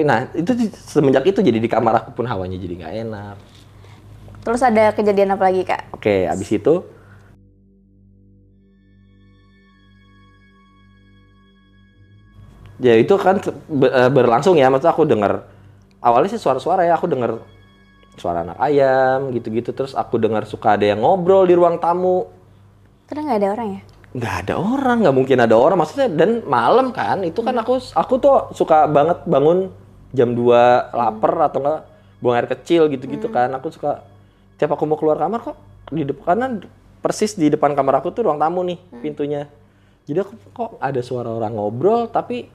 [0.00, 3.36] Nah itu semenjak itu jadi di kamar aku pun hawanya jadi nggak enak.
[4.40, 5.92] Terus ada kejadian apa lagi kak?
[5.92, 6.82] oke abis itu
[12.82, 13.36] ya itu kan
[13.84, 14.72] eh, berlangsung ya.
[14.72, 15.44] Maksudnya aku dengar
[16.00, 16.96] awalnya sih suara-suara ya.
[16.96, 17.44] Aku dengar
[18.16, 19.76] suara anak ayam gitu-gitu.
[19.76, 22.32] Terus aku dengar suka ada yang ngobrol di ruang tamu.
[23.06, 23.82] Karena nggak ada orang ya?
[24.12, 24.96] nggak ada orang.
[25.04, 25.78] Nggak mungkin ada orang.
[25.78, 29.81] Maksudnya dan malam kan itu kan aku aku tuh suka banget bangun
[30.12, 31.80] jam 2 lapar atau enggak
[32.22, 33.50] buang air kecil gitu-gitu kan.
[33.56, 34.04] Aku suka
[34.56, 35.56] tiap aku mau keluar kamar kok
[35.90, 36.52] di depan kanan
[37.02, 39.50] persis di depan kamar aku tuh ruang tamu nih pintunya.
[40.06, 42.46] Jadi aku kok ada suara orang ngobrol tapi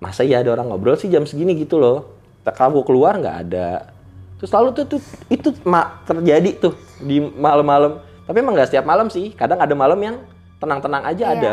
[0.00, 2.16] masa iya ada orang ngobrol sih jam segini gitu loh.
[2.44, 3.92] Kalau keluar nggak ada.
[4.40, 8.00] Terus lalu tuh, tuh itu ma- terjadi tuh di malam-malam.
[8.24, 10.16] Tapi emang nggak setiap malam sih kadang ada malam yang
[10.56, 11.36] tenang-tenang aja Iya.
[11.36, 11.52] ada.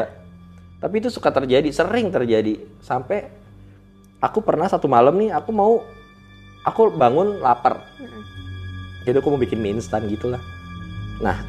[0.80, 2.64] Tapi itu suka terjadi sering terjadi.
[2.80, 3.28] Sampai
[4.24, 5.84] aku pernah satu malam nih aku mau
[6.66, 7.84] aku bangun lapar
[9.08, 10.42] jadi aku mau bikin mie instan gitulah
[11.22, 11.42] nah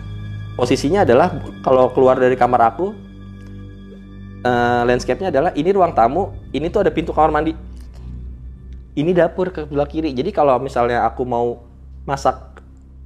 [0.58, 1.32] posisinya adalah
[1.64, 3.08] kalau keluar dari kamar aku
[4.42, 7.52] eh, landscape-nya adalah ini ruang tamu, ini tuh ada pintu kamar mandi.
[8.98, 10.10] Ini dapur ke sebelah kiri.
[10.10, 11.62] Jadi kalau misalnya aku mau
[12.02, 12.58] masak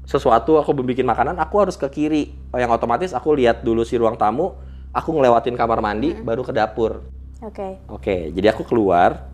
[0.08, 2.32] sesuatu, aku mau bikin makanan, aku harus ke kiri.
[2.48, 4.56] Oh, yang otomatis aku lihat dulu si ruang tamu,
[4.96, 7.04] aku ngelewatin kamar mandi, baru ke dapur.
[7.44, 7.76] Oke.
[7.92, 9.31] Oke, jadi aku keluar.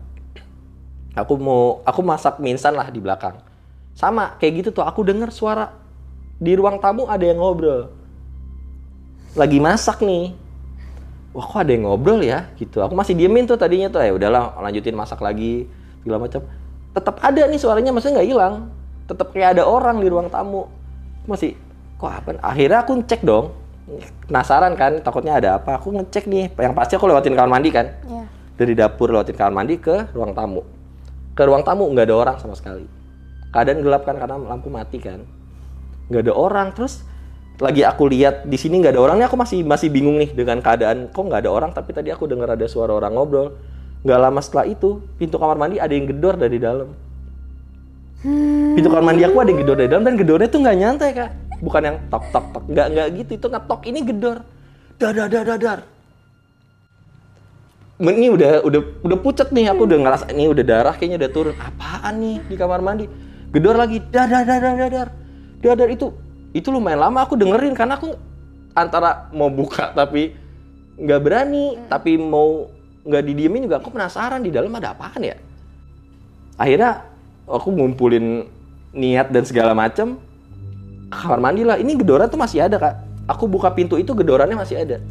[1.23, 3.39] Aku mau aku masak mie instan lah di belakang.
[3.93, 5.75] Sama kayak gitu tuh aku dengar suara
[6.39, 7.91] di ruang tamu ada yang ngobrol.
[9.35, 10.33] Lagi masak nih.
[11.29, 12.81] Wah, kok ada yang ngobrol ya gitu.
[12.81, 15.69] Aku masih diemin tuh tadinya tuh ya udahlah lanjutin masak lagi
[16.01, 16.41] segala macam.
[16.95, 18.53] Tetap ada nih suaranya maksudnya nggak hilang.
[19.05, 20.65] Tetap kayak ada orang di ruang tamu.
[21.29, 21.53] Masih
[22.01, 22.39] kok apa?
[22.41, 23.53] Akhirnya aku ngecek dong.
[24.29, 25.77] Penasaran kan, takutnya ada apa.
[25.81, 26.53] Aku ngecek nih.
[26.57, 28.25] Yang pasti aku lewatin kamar mandi kan Ya.
[28.53, 30.61] dari dapur lewatin kamar mandi ke ruang tamu.
[31.39, 32.83] Ke ruang tamu nggak ada orang sama sekali.
[33.55, 35.23] Keadaan gelap kan karena lampu mati kan.
[36.11, 36.67] Nggak ada orang.
[36.75, 37.07] Terus
[37.63, 40.59] lagi aku lihat di sini nggak ada orang nih aku masih masih bingung nih dengan
[40.59, 43.55] keadaan kok nggak ada orang tapi tadi aku dengar ada suara orang ngobrol.
[44.03, 46.91] Nggak lama setelah itu pintu kamar mandi ada yang gedor dari dalam.
[48.75, 51.31] Pintu kamar mandi aku ada yang gedor dari dalam dan gedornya tuh nggak nyantai kak.
[51.63, 54.37] Bukan yang tok tok tok nggak nggak gitu itu ngetok ini gedor.
[54.99, 55.79] Dadar dadar dadar
[57.99, 61.55] ini udah udah udah pucet nih aku udah ngerasa ini udah darah kayaknya udah turun.
[61.59, 63.11] Apaan nih di kamar mandi?
[63.51, 65.07] Gedor lagi dadar dadar dadar.
[65.59, 66.15] Dadar itu
[66.55, 68.15] itu lumayan lama aku dengerin karena aku
[68.71, 70.31] antara mau buka tapi
[70.95, 72.71] nggak berani tapi mau
[73.03, 75.35] nggak didiemin juga aku penasaran di dalam ada apaan ya?
[76.55, 77.03] Akhirnya
[77.51, 78.47] aku ngumpulin
[78.95, 80.15] niat dan segala macam
[81.11, 81.75] ke kamar mandi lah.
[81.75, 82.95] Ini gedoran tuh masih ada kak.
[83.27, 85.03] Aku buka pintu itu gedorannya masih ada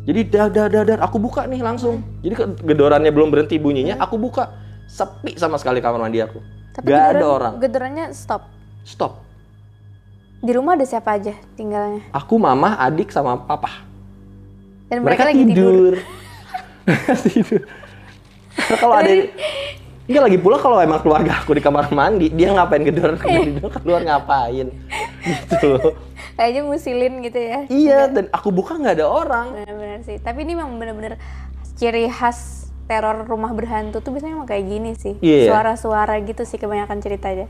[0.00, 2.00] jadi dadar dadar aku buka nih langsung.
[2.20, 4.48] Jadi gedorannya belum berhenti bunyinya, aku buka.
[4.90, 6.42] Sepi sama sekali kamar mandi aku.
[6.72, 7.52] Tapi Gak ada gedoran- orang.
[7.62, 8.42] Gedorannya stop.
[8.82, 9.22] Stop.
[10.40, 12.00] Di rumah ada siapa aja tinggalnya?
[12.10, 13.84] Aku, mama, adik sama papa.
[14.88, 15.70] Dan Mereka, mereka, lagi tidur.
[15.70, 15.94] tidur.
[17.28, 17.60] tidur.
[18.80, 19.12] kalau ada
[20.10, 23.46] Enggak lagi pula kalau emang keluarga aku di kamar mandi, dia ngapain gedoran keluar,
[23.78, 24.66] keluar ngapain?
[25.22, 25.70] Gitu.
[26.40, 27.60] Kayaknya musilin gitu ya.
[27.68, 29.52] iya, dan aku buka nggak ada orang.
[29.52, 30.16] Benar-benar sih.
[30.16, 31.20] Tapi ini memang benar-benar
[31.76, 35.20] ciri khas teror rumah berhantu tuh biasanya emang kayak gini sih.
[35.20, 35.52] Iya.
[35.52, 37.44] Suara-suara gitu sih kebanyakan ceritanya.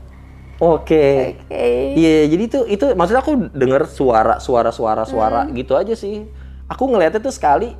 [0.59, 1.39] Oke.
[1.47, 1.97] Oke.
[1.97, 6.27] Iya, jadi itu itu maksudnya aku denger suara suara suara suara gitu aja sih.
[6.67, 7.71] Aku ngeliatnya tuh sekali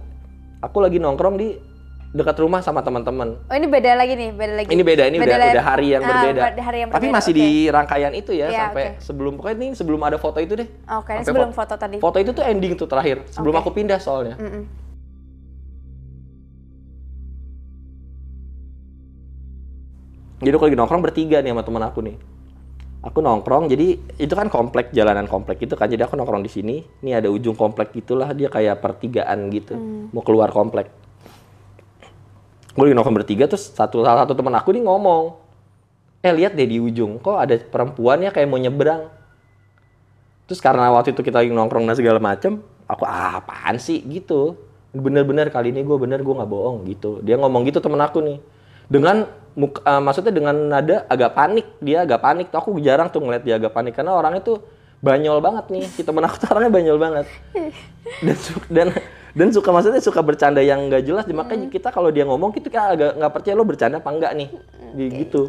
[0.64, 1.60] aku lagi nongkrong di
[2.12, 3.40] dekat rumah sama teman-teman.
[3.42, 4.68] Oh ini beda lagi nih, beda lagi.
[4.68, 5.52] Ini beda, ini udah lagi.
[5.52, 6.42] udah hari yang Ah, berbeda.
[6.42, 7.40] ber- hari yang Tapi berbeda, masih oke.
[7.40, 9.00] di rangkaian itu ya Iya, sampai oke.
[9.00, 10.68] sebelum pokoknya ini sebelum ada foto itu deh.
[10.92, 11.98] Oke, Sampai sebelum fo- foto tadi.
[11.98, 13.62] Foto itu tuh ending tuh terakhir sebelum Oke.
[13.62, 14.36] aku pindah soalnya.
[14.36, 14.64] Mm-mm.
[20.42, 22.18] Jadi aku lagi nongkrong bertiga nih sama teman aku nih.
[23.02, 25.90] Aku nongkrong, jadi itu kan komplek jalanan komplek itu kan.
[25.90, 26.76] Jadi aku nongkrong di sini.
[27.02, 29.74] Ini ada ujung komplek gitulah dia kayak pertigaan gitu.
[30.10, 31.01] Mau keluar komplek.
[32.72, 35.36] Gue lagi nongkrong bertiga terus satu salah satu teman aku nih ngomong,
[36.24, 39.12] eh lihat deh di ujung kok ada perempuan ya kayak mau nyebrang.
[40.48, 44.56] Terus karena waktu itu kita lagi nongkrong dan segala macem, aku ah, apaan sih gitu.
[44.92, 47.24] Bener-bener kali ini gue bener gue nggak bohong gitu.
[47.24, 48.40] Dia ngomong gitu temen aku nih.
[48.92, 49.24] Dengan
[49.56, 51.68] eh, maksudnya dengan nada agak panik.
[51.80, 52.52] Dia agak panik.
[52.52, 54.60] Tuh aku jarang tuh ngeliat dia agak panik karena orangnya tuh
[55.00, 55.88] banyol banget nih.
[55.88, 57.26] Si temen aku tuh orangnya banyol banget.
[58.20, 58.36] Dan
[58.68, 58.88] dan
[59.32, 61.24] dan suka maksudnya suka bercanda yang nggak jelas.
[61.28, 64.50] Makanya kita kalau dia ngomong kita kayak agak nggak percaya lo bercanda apa enggak nih.
[64.92, 65.42] Di- Gitu.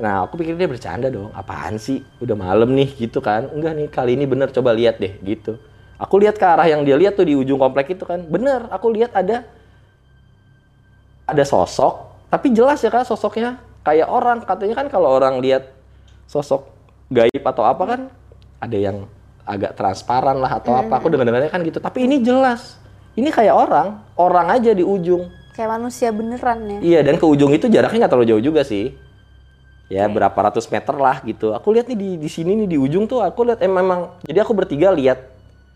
[0.00, 1.28] Nah, aku pikir dia bercanda dong.
[1.36, 2.00] Apaan sih?
[2.24, 3.52] Udah malam nih gitu kan.
[3.52, 5.60] Enggak nih, kali ini bener coba lihat deh gitu.
[6.00, 8.24] Aku lihat ke arah yang dia lihat tuh di ujung komplek itu kan.
[8.24, 9.44] Bener, aku lihat ada
[11.28, 14.40] ada sosok, tapi jelas ya kan sosoknya kayak orang.
[14.40, 15.68] Katanya kan kalau orang lihat
[16.24, 16.64] sosok
[17.12, 18.00] gaib atau apa kan
[18.56, 19.04] ada yang
[19.44, 20.96] agak transparan lah atau apa.
[20.96, 21.76] Aku dengar-dengarnya kan gitu.
[21.76, 22.80] Tapi ini jelas.
[23.20, 25.28] Ini kayak orang, orang aja di ujung.
[25.52, 26.78] Kayak manusia beneran ya.
[26.80, 28.96] Iya, dan ke ujung itu jaraknya nggak terlalu jauh juga sih.
[29.92, 31.52] Ya, berapa ratus meter lah gitu.
[31.52, 34.40] Aku lihat nih di di sini nih di ujung tuh aku lihat eh, memang jadi
[34.40, 35.20] aku bertiga lihat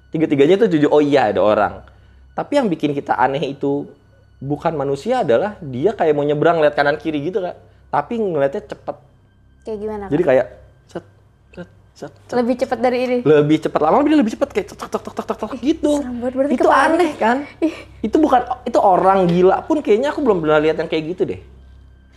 [0.09, 1.85] tiga-tiganya tuh jujur oh iya ada orang.
[2.33, 3.93] Tapi yang bikin kita aneh itu
[4.41, 7.61] bukan manusia adalah dia kayak mau nyebrang lihat kanan kiri gitu kak.
[7.93, 8.97] Tapi ngeliatnya cepet.
[9.69, 10.05] Kayak gimana?
[10.09, 10.47] Jadi kayak
[11.95, 12.35] set, set.
[12.35, 13.17] Lebih cepat dari ini.
[13.23, 16.03] lebih cepat lama dia lebih cepat kayak tok tok tok tok tok gitu.
[16.51, 17.47] Itu aneh kan?
[18.03, 21.41] itu bukan itu orang gila pun kayaknya aku belum pernah lihat yang kayak gitu deh.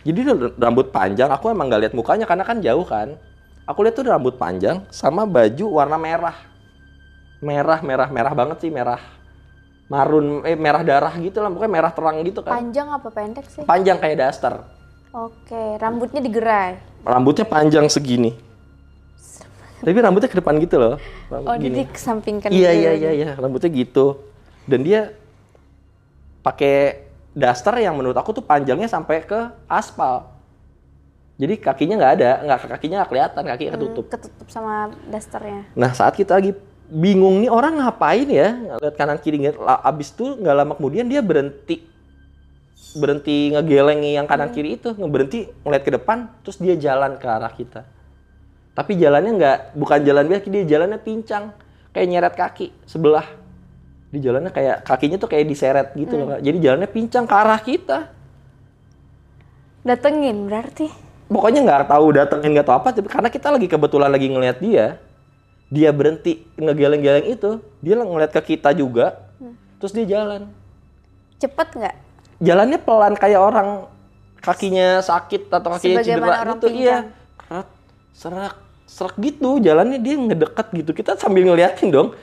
[0.02, 0.20] Jadi
[0.58, 3.18] rambut panjang, aku emang nggak lihat mukanya karena kan jauh kan.
[3.68, 6.36] Aku lihat tuh rambut panjang sama baju warna merah.
[7.38, 8.98] Merah, merah, merah banget sih, merah.
[9.88, 12.56] Marun, eh merah darah gitu lah, pokoknya merah terang gitu kan.
[12.56, 13.62] Panjang apa pendek sih?
[13.64, 14.64] Panjang kayak daster.
[15.12, 16.80] Oke, rambutnya digerai.
[17.04, 18.47] Rambutnya panjang segini.
[19.78, 20.94] Tapi rambutnya ke depan gitu loh.
[21.28, 21.70] Rambut Oh, gini.
[21.70, 22.92] jadi kesampingkan Iya gitu iya ya.
[22.94, 24.18] iya iya rambutnya gitu.
[24.66, 25.14] Dan dia
[26.42, 30.26] pakai daster yang menurut aku tuh panjangnya sampai ke aspal.
[31.38, 34.04] Jadi kakinya nggak ada, nggak kakinya nggak kelihatan, kakinya ketutup.
[34.10, 35.70] Ketutup sama dasternya.
[35.78, 36.50] Nah saat kita lagi
[36.90, 38.48] bingung nih orang ngapain ya,
[38.82, 41.84] lihat kanan kiri, ngeliat- la- abis itu nggak lama kemudian dia berhenti
[42.96, 47.52] berhenti ngegelengi yang kanan kiri itu, ngeberhenti ngeliat ke depan, terus dia jalan ke arah
[47.52, 47.84] kita.
[48.78, 51.50] Tapi jalannya nggak, bukan jalan biasa, dia jalannya pincang,
[51.90, 53.26] kayak nyeret kaki sebelah.
[54.14, 56.40] Di jalannya kayak kakinya tuh kayak diseret gitu loh, Kak.
[56.46, 57.98] Jadi jalannya pincang ke arah kita.
[59.82, 60.86] Datengin berarti.
[61.26, 64.96] Pokoknya nggak tahu datengin nggak tahu apa, tapi karena kita lagi kebetulan lagi ngeliat dia,
[65.68, 69.28] dia berhenti ngegeleng-geleng itu, dia ngeliat ke kita juga,
[69.76, 70.48] terus dia jalan.
[71.36, 71.96] Cepet nggak?
[72.38, 73.68] jalannya pelan kayak orang
[74.38, 76.98] kakinya sakit atau kakinya Sebagaimana cedera orang gitu iya
[77.38, 77.68] Keret,
[78.14, 78.54] serak
[78.88, 80.96] serak gitu jalannya dia ngedekat gitu.
[80.96, 82.16] Kita sambil ngeliatin dong.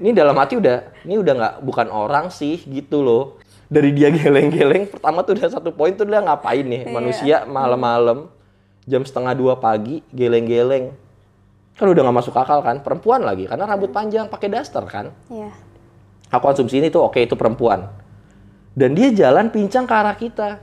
[0.00, 3.36] Ini dalam hati udah ini udah nggak bukan orang sih gitu loh.
[3.70, 6.88] Dari dia geleng-geleng pertama tuh udah satu poin tuh dia ngapain nih?
[6.88, 6.90] Iya.
[6.90, 8.26] manusia malam-malam
[8.88, 10.90] jam setengah dua pagi geleng-geleng.
[11.76, 12.80] Kan udah nggak masuk akal kan?
[12.80, 15.12] Perempuan lagi karena rambut panjang pakai daster kan?
[15.28, 15.52] Iya.
[16.30, 17.90] aku asumsi ini tuh oke itu perempuan.
[18.72, 20.62] Dan dia jalan pincang ke arah kita.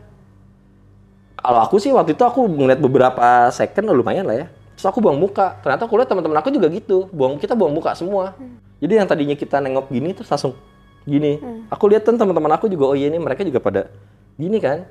[1.38, 4.48] Kalau aku sih waktu itu aku ngeliat beberapa second lumayan lah ya
[4.78, 5.58] terus aku buang muka.
[5.66, 7.10] Ternyata aku lihat teman-teman aku juga gitu.
[7.10, 8.38] Buang kita buang muka semua.
[8.78, 10.54] Jadi yang tadinya kita nengok gini terus langsung
[11.02, 11.42] gini.
[11.74, 13.90] Aku lihat kan teman-teman aku juga oh iya ini mereka juga pada
[14.38, 14.86] gini kan.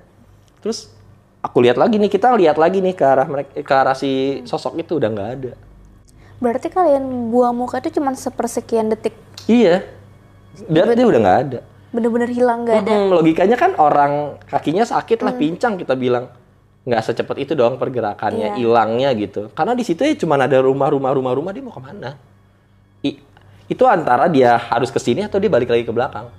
[0.59, 0.91] Terus
[1.39, 4.75] aku lihat lagi nih kita lihat lagi nih ke arah mereka ke arah si sosok
[4.83, 5.53] itu udah nggak ada.
[6.43, 9.15] Berarti kalian buang muka itu cuma sepersekian detik.
[9.47, 9.87] iya.
[10.67, 11.59] Dia, dia udah nggak ada.
[11.93, 12.91] Bener-bener hilang nggak ada.
[12.91, 16.33] Mm-mm, logikanya kan orang kakinya sakit lah pincang kita bilang
[16.87, 18.57] nggak secepat itu dong pergerakannya Iya.
[18.57, 22.15] hilangnya gitu karena di situ ya cuma ada rumah-rumah rumah-rumah dia mau ke mana
[23.03, 23.19] I-
[23.67, 26.31] itu antara dia harus ke sini atau dia balik lagi ke belakang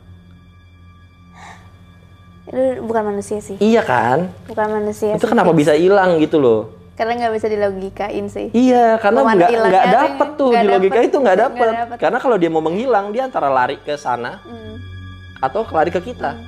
[2.47, 3.59] Itu bukan manusia sih.
[3.59, 5.27] iya kan Bukan manusia itu sih.
[5.27, 8.47] kenapa bisa hilang gitu loh Karena nggak bisa dilogikain sih.
[8.51, 11.09] iya karena nggak nggak dapet tuh Nggak di logika dapet.
[11.11, 11.97] itu nggak dapet dapet.
[11.99, 14.79] karena kalau dia mau menghilang dia antara lari ke sana Hmm.
[15.37, 16.39] atau lari ke kita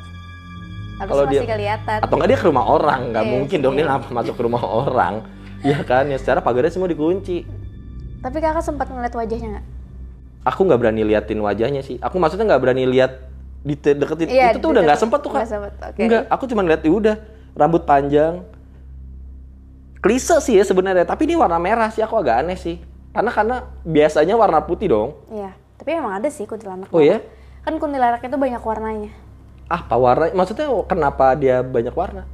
[1.01, 1.97] Kalau dia- kelihatan.
[2.01, 3.79] atau enggak dia ke rumah orang nggak Iya mungkin dong sih.
[3.79, 5.13] dia ngapa masuk ke rumah orang
[5.61, 7.47] ya kan ya secara pagarnya semua dikunci
[8.19, 9.65] Tapi kakak sempat ngeliat wajahnya nggak?
[10.41, 13.11] aku nggak berani liatin wajahnya sih aku maksudnya nggak berani lihat
[13.61, 16.01] di deketin Iya, itu tuh udah nggak sempet tuh kan nggak sempet, oke.
[16.01, 17.15] nggak aku cuma lihat ya udah
[17.53, 18.43] rambut panjang
[19.99, 23.55] klise sih ya sebenarnya tapi ini warna merah sih aku agak aneh sih karena karena
[23.81, 25.51] biasanya warna putih dong Iya.
[25.75, 26.87] Tapi emang ada sih kuntilanak.
[26.87, 27.23] oh ya
[27.59, 29.11] Kan kuntilanak itu banyak warnanya.
[29.69, 32.25] Apa warna maksudnya kenapa dia banyak warna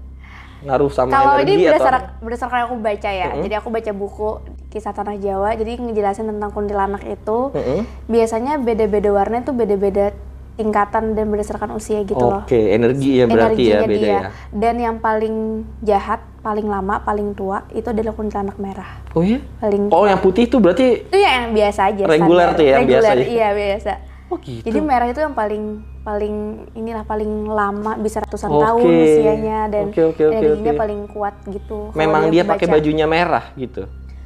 [0.66, 2.08] ngaruh sama Kalau energi ini atau berdasar, apa?
[2.26, 3.30] berdasarkan aku baca ya.
[3.38, 4.30] Jadi aku baca buku
[4.74, 5.54] kisah tanah Jawa.
[5.54, 7.54] Jadi ngejelasin tentang kuntilanak itu.
[7.54, 7.86] Mm-mm.
[8.10, 10.16] Biasanya beda-beda warna itu beda-beda
[10.56, 12.48] tingkatan dan berdasarkan usia gitu loh.
[12.48, 14.08] oke energi ya berarti ya Energinya beda dia.
[14.08, 15.36] ya Dan yang paling
[15.84, 19.04] jahat, paling lama, paling tua itu adalah kuntilanak merah.
[19.12, 22.04] oh iya Paling oh yang putih itu berarti itu ya yang biasa aja.
[22.08, 22.58] Reguler standar.
[22.58, 23.10] tuh ya, yang biasa.
[23.20, 23.94] Iya biasa.
[24.32, 25.64] Oh gitu Jadi merah itu yang paling
[26.02, 26.36] paling
[26.78, 28.62] inilah paling lama bisa ratusan Oke.
[28.62, 30.82] tahun usianya dan Oke, oke, oke, energinya oke.
[30.82, 31.78] paling kuat gitu.
[31.94, 33.86] Memang dia pakai bajunya merah gitu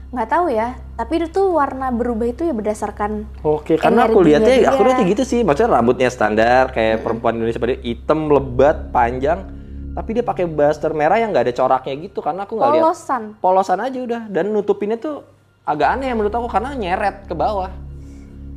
[0.10, 4.56] Nggak tahu ya, tapi itu tuh warna berubah itu ya berdasarkan Oke, karena aku lihatnya,
[4.58, 4.74] dia.
[4.74, 5.46] aku lihatnya gitu sih.
[5.46, 9.40] Maksudnya rambutnya standar, kayak perempuan Indonesia pada hitam, lebat, panjang.
[9.90, 12.56] tapi dia pakai blaster merah yang nggak ada coraknya gitu karena nggak lihat Polosan.
[12.56, 13.24] aku nggak lihat Polosan.
[13.42, 15.26] polosan aja udah dan nutupinnya tuh
[15.66, 17.68] agak aneh menurut aku karena nyeret ke bawah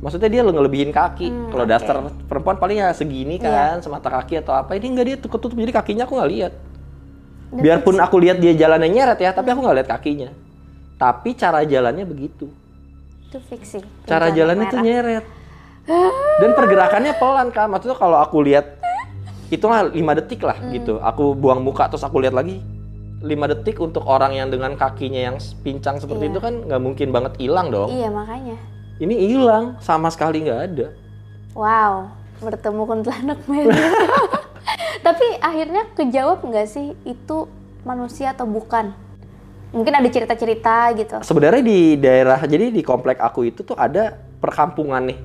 [0.03, 1.71] maksudnya dia ngelebihin kaki Hmm, kalau oke.
[1.71, 1.95] daster
[2.27, 3.47] perempuan paling ya segini Iya.
[3.71, 6.53] kan semata kaki atau apa ini enggak dia tuh ketutup jadi kakinya aku nggak lihat
[7.55, 10.29] biarpun aku lihat dia jalannya nyeret ya tapi aku nggak lihat kakinya
[10.95, 12.51] tapi cara jalannya begitu
[13.23, 13.79] Itu fiksi.
[14.03, 14.85] cara jalannya tuh merah.
[14.85, 15.25] nyeret
[16.37, 18.79] dan pergerakannya pelan kan maksudnya kalau aku lihat
[19.49, 20.71] itulah lima detik lah Hmm.
[20.71, 22.57] gitu aku buang muka terus aku lihat lagi
[23.21, 26.31] lima detik untuk orang yang dengan kakinya yang pincang seperti Iya.
[26.31, 28.57] itu kan nggak mungkin banget hilang dong Iya makanya.
[28.97, 30.87] Ini hilang sama sekali nggak ada
[31.53, 32.09] Wow,
[32.41, 33.77] bertemu kuntilanak merah.
[35.05, 37.45] Tapi akhirnya kejawab nggak sih itu
[37.85, 38.89] manusia atau bukan?
[39.69, 41.17] Mungkin ada cerita-cerita gitu.
[41.21, 45.19] sebenarnya di daerah jadi di komplek aku itu tuh ada perkampungan nih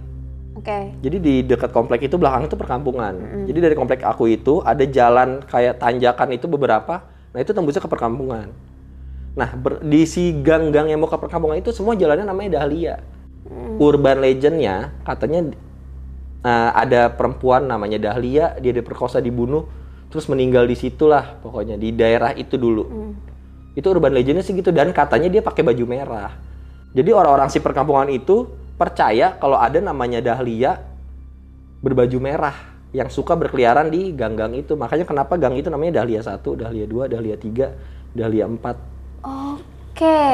[0.59, 0.91] Oke.
[0.99, 3.15] Jadi di dekat komplek itu belakang itu perkampungan.
[3.47, 7.07] Jadi dari komplek aku itu ada jalan kayak tanjakan itu beberapa.
[7.31, 8.51] Nah itu tembusnya ke perkampungan.
[9.39, 12.99] Nah ber- di si gang-gang yang mau ke perkampungan itu semua jalannya namanya Dahlia.
[13.79, 15.55] Urban legendnya katanya
[16.43, 19.67] eh, ada perempuan namanya Dahlia, dia diperkosa dibunuh,
[20.09, 22.85] terus meninggal di situlah pokoknya di daerah itu dulu.
[22.85, 23.13] Hmm.
[23.77, 26.33] Itu urban legendnya sih gitu dan katanya dia pakai baju merah.
[26.97, 30.81] Jadi orang-orang si perkampungan itu percaya kalau ada namanya Dahlia
[31.79, 32.57] berbaju merah
[32.91, 34.75] yang suka berkeliaran di gang-gang itu.
[34.75, 39.23] Makanya kenapa gang itu namanya Dahlia 1, Dahlia 2, Dahlia 3, Dahlia 4.
[39.23, 40.25] Oke.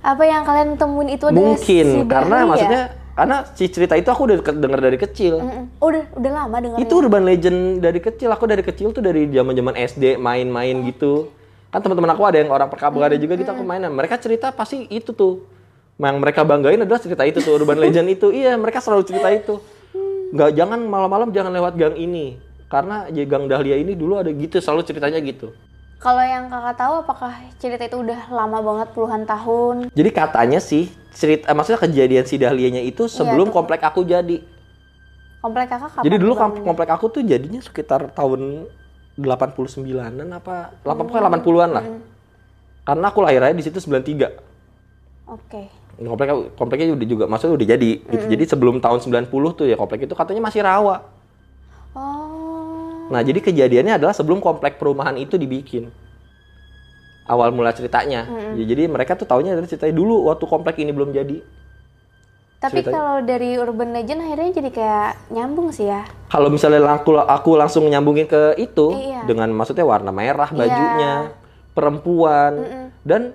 [0.00, 2.48] Apa yang kalian temuin itu adalah Mungkin si karena Dahlia?
[2.48, 2.82] maksudnya
[3.20, 5.34] karena si cerita itu aku udah denger dari kecil.
[5.44, 5.64] Mm-mm.
[5.76, 6.84] Udah udah lama dengarnya.
[6.88, 8.32] Itu urban legend dari kecil.
[8.32, 11.28] Aku dari kecil tuh dari zaman-zaman SD main-main gitu.
[11.68, 13.92] Kan teman-teman aku ada yang orang perkampungan ada juga gitu aku mainan.
[13.92, 15.44] Mereka cerita pasti itu tuh.
[16.00, 18.32] Yang mereka banggain adalah cerita itu tuh urban legend itu.
[18.32, 19.60] Iya, mereka selalu cerita itu.
[20.32, 22.40] Nggak jangan malam-malam jangan lewat gang ini.
[22.72, 25.52] Karena ya gang Dahlia ini dulu ada gitu, selalu ceritanya gitu.
[26.00, 29.92] Kalau yang kakak tahu apakah cerita itu udah lama banget puluhan tahun?
[29.92, 33.60] Jadi katanya sih cerita eh, maksudnya kejadian si Dahlianya itu sebelum tuh.
[33.60, 34.40] komplek aku jadi.
[35.44, 36.04] Komplek kakak kapan?
[36.08, 36.64] Jadi dulu kom- bangunnya?
[36.64, 38.64] komplek aku tuh jadinya sekitar tahun
[39.20, 41.84] 89-an apa 80 pokoknya 80-an lah.
[42.80, 44.32] Karena aku lahirnya di situ 93.
[45.28, 45.62] Oke.
[46.00, 48.24] Komplek kompleknya udah juga maksudnya udah jadi gitu.
[48.24, 51.04] Jadi sebelum tahun 90 tuh ya komplek itu katanya masih rawa.
[51.92, 52.19] Oh.
[53.10, 55.90] Nah, jadi kejadiannya adalah sebelum komplek perumahan itu dibikin.
[57.26, 58.26] Awal mula ceritanya.
[58.54, 61.42] Ya, jadi mereka tuh taunya dari ceritanya dulu waktu komplek ini belum jadi.
[62.60, 62.94] Tapi ceritanya.
[62.94, 66.04] kalau dari urban legend akhirnya jadi kayak nyambung sih ya.
[66.28, 69.24] Kalau misalnya aku, aku langsung nyambungin ke itu Iya.
[69.26, 71.32] dengan maksudnya warna merah bajunya,
[71.72, 72.52] perempuan
[73.02, 73.32] dan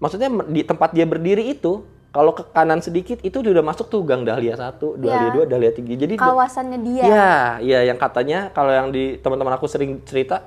[0.00, 1.84] maksudnya di tempat dia berdiri itu
[2.16, 5.44] kalau ke kanan sedikit itu udah masuk tuh gang Dahlia 1, Dahlia Iya.
[5.44, 6.00] 2, Dahlia 3.
[6.00, 7.04] Jadi Kawasannya dia.
[7.04, 10.40] Iya, iya yang katanya kalau yang di teman-teman aku sering cerita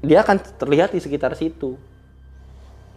[0.00, 1.76] dia akan terlihat di sekitar situ.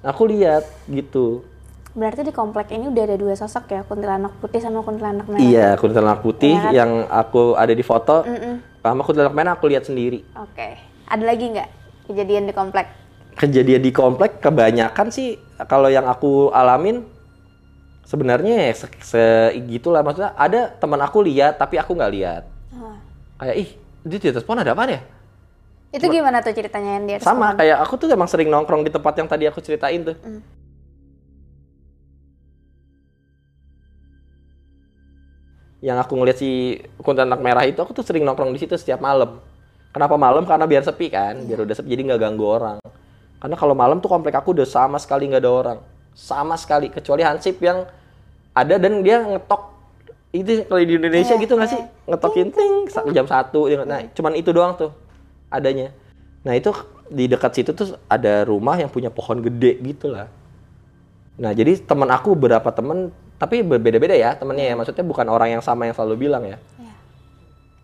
[0.08, 1.44] Aku lihat gitu.
[1.92, 5.44] Berarti di komplek ini udah ada dua sosok ya, kuntilanak putih sama kuntilanak merah.
[5.44, 6.72] Iya, kuntilanak putih kan?
[6.72, 8.88] yang aku ada di foto Mm-mm.
[8.88, 10.24] sama kuntilanak merah aku lihat sendiri.
[10.40, 10.80] Oke.
[11.12, 11.70] Ada lagi nggak
[12.08, 12.88] kejadian di komplek?
[13.36, 15.36] Kejadian di komplek kebanyakan sih
[15.68, 17.17] kalau yang aku alamin
[18.08, 22.44] sebenarnya ya se, se- gitulah maksudnya ada teman aku lihat tapi aku nggak lihat.
[22.72, 22.96] Ah.
[23.44, 23.70] Kayak ih,
[24.08, 25.02] di atas pohon ada apa ya?
[25.92, 29.14] Itu gimana tuh ceritanya yang dia Sama kayak aku tuh emang sering nongkrong di tempat
[29.20, 30.16] yang tadi aku ceritain tuh.
[30.24, 30.42] Hmm.
[35.84, 39.40] Yang aku ngeliat si kuntilanak merah itu aku tuh sering nongkrong di situ setiap malam.
[39.94, 40.44] Kenapa malam?
[40.44, 42.78] Karena biar sepi kan, biar udah sepi jadi nggak ganggu orang.
[43.38, 45.80] Karena kalau malam tuh komplek aku udah sama sekali nggak ada orang,
[46.18, 47.86] sama sekali kecuali hansip yang
[48.64, 49.62] ada dan dia ngetok.
[50.34, 51.82] Itu kalau di Indonesia Iya, gitu nggak sih?
[52.10, 52.74] Ngetokin ting
[53.16, 54.92] jam satu nah cuman itu doang tuh
[55.48, 55.94] adanya.
[56.44, 56.74] Nah itu
[57.08, 60.28] di dekat situ tuh ada rumah yang punya pohon gede gitu lah
[61.38, 64.76] nah jadi teman aku beberapa temen tapi berbeda-beda ya temennya ya.
[64.76, 66.58] Maksudnya bukan orang yang sama yang selalu bilang ya.
[66.82, 66.94] Iya.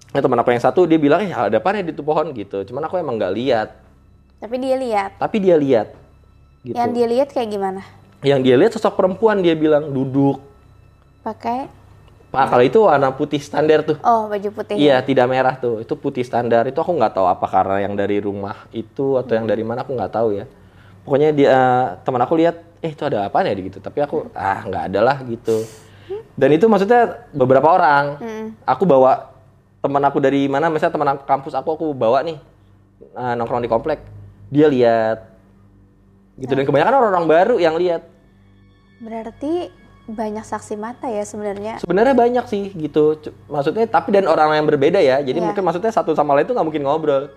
[0.09, 2.33] nah teman aku yang satu dia bilang eh ada apa nih di tuh pohon?
[2.33, 2.65] Gitu.
[2.65, 3.69] Cuman aku emang nggak lihat.
[4.41, 5.11] Tapi dia lihat.
[5.21, 5.93] tapi dia lihat.
[6.65, 6.73] Gitu.
[6.73, 7.81] Yang dia lihat kayak gimana?
[8.23, 10.39] yang dia lihat sosok perempuan dia bilang duduk
[11.23, 11.71] Pakai
[12.33, 14.73] Pak kalau itu warna putih standar tuh oh baju putih.
[14.73, 15.85] Iya, tidak merah tuh.
[15.85, 16.65] Itu putih standar.
[16.65, 19.93] Itu aku nggak tahu apa karena yang dari rumah itu atau yang dari mana aku
[19.93, 20.49] nggak tahu ya.
[21.05, 21.53] Pokoknya dia
[22.01, 23.77] teman aku lihat, eh itu ada apa ya gitu.
[23.77, 25.61] Tapi aku ah nggak ada lah gitu.
[26.33, 28.17] Dan itu maksudnya beberapa orang.
[28.17, 28.47] Mm.
[28.65, 29.29] Aku bawa
[29.85, 32.41] teman aku dari mana, misalnya teman kampus aku aku bawa nih
[33.13, 34.01] eh, nongkrong di komplek.
[34.49, 35.29] Dia lihat
[36.41, 38.09] gitu dan kebanyakan orang-orang baru yang lihat.
[38.97, 41.79] Berarti banyak saksi mata ya sebenarnya.
[41.79, 43.15] Sebenarnya banyak sih gitu.
[43.47, 45.23] Maksudnya tapi dan orang yang berbeda ya.
[45.23, 45.47] Jadi Iya.
[45.47, 47.31] mungkin maksudnya satu sama lain tuh nggak mungkin ngobrol.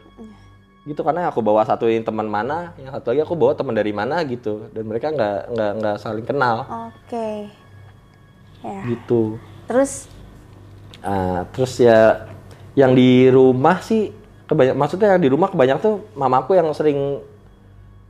[0.86, 3.90] gitu karena aku bawa satu ini teman mana yang satu lagi aku bawa teman dari
[3.90, 7.50] mana gitu dan mereka nggak nggak nggak saling kenal Oke.
[8.62, 8.86] Ya.
[8.86, 9.34] gitu
[9.66, 10.06] Terus
[11.02, 12.30] Ah, terus ya
[12.78, 14.14] yang di rumah sih
[14.46, 17.18] kebanyak maksudnya yang di rumah kebanyakan tuh mamaku yang sering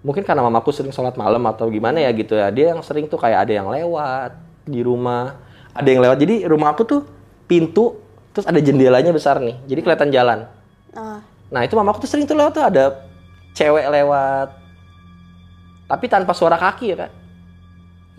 [0.05, 3.17] mungkin karena mamaku sering sholat malam atau gimana ya gitu ya dia yang sering tuh
[3.17, 4.37] kayak ada yang lewat
[4.67, 5.39] di rumah.
[5.73, 6.19] Ada yang lewat.
[6.19, 7.01] Jadi rumah aku tuh
[7.47, 7.97] pintu
[8.35, 9.57] terus ada jendelanya besar nih.
[9.65, 10.45] Jadi kelihatan jalan.
[10.97, 12.65] Oh, nah itu mamaku tuh sering tuh lewat tuh.
[12.67, 12.85] Ada
[13.55, 14.49] cewek lewat.
[15.87, 17.13] Tapi tanpa suara kaki ya kan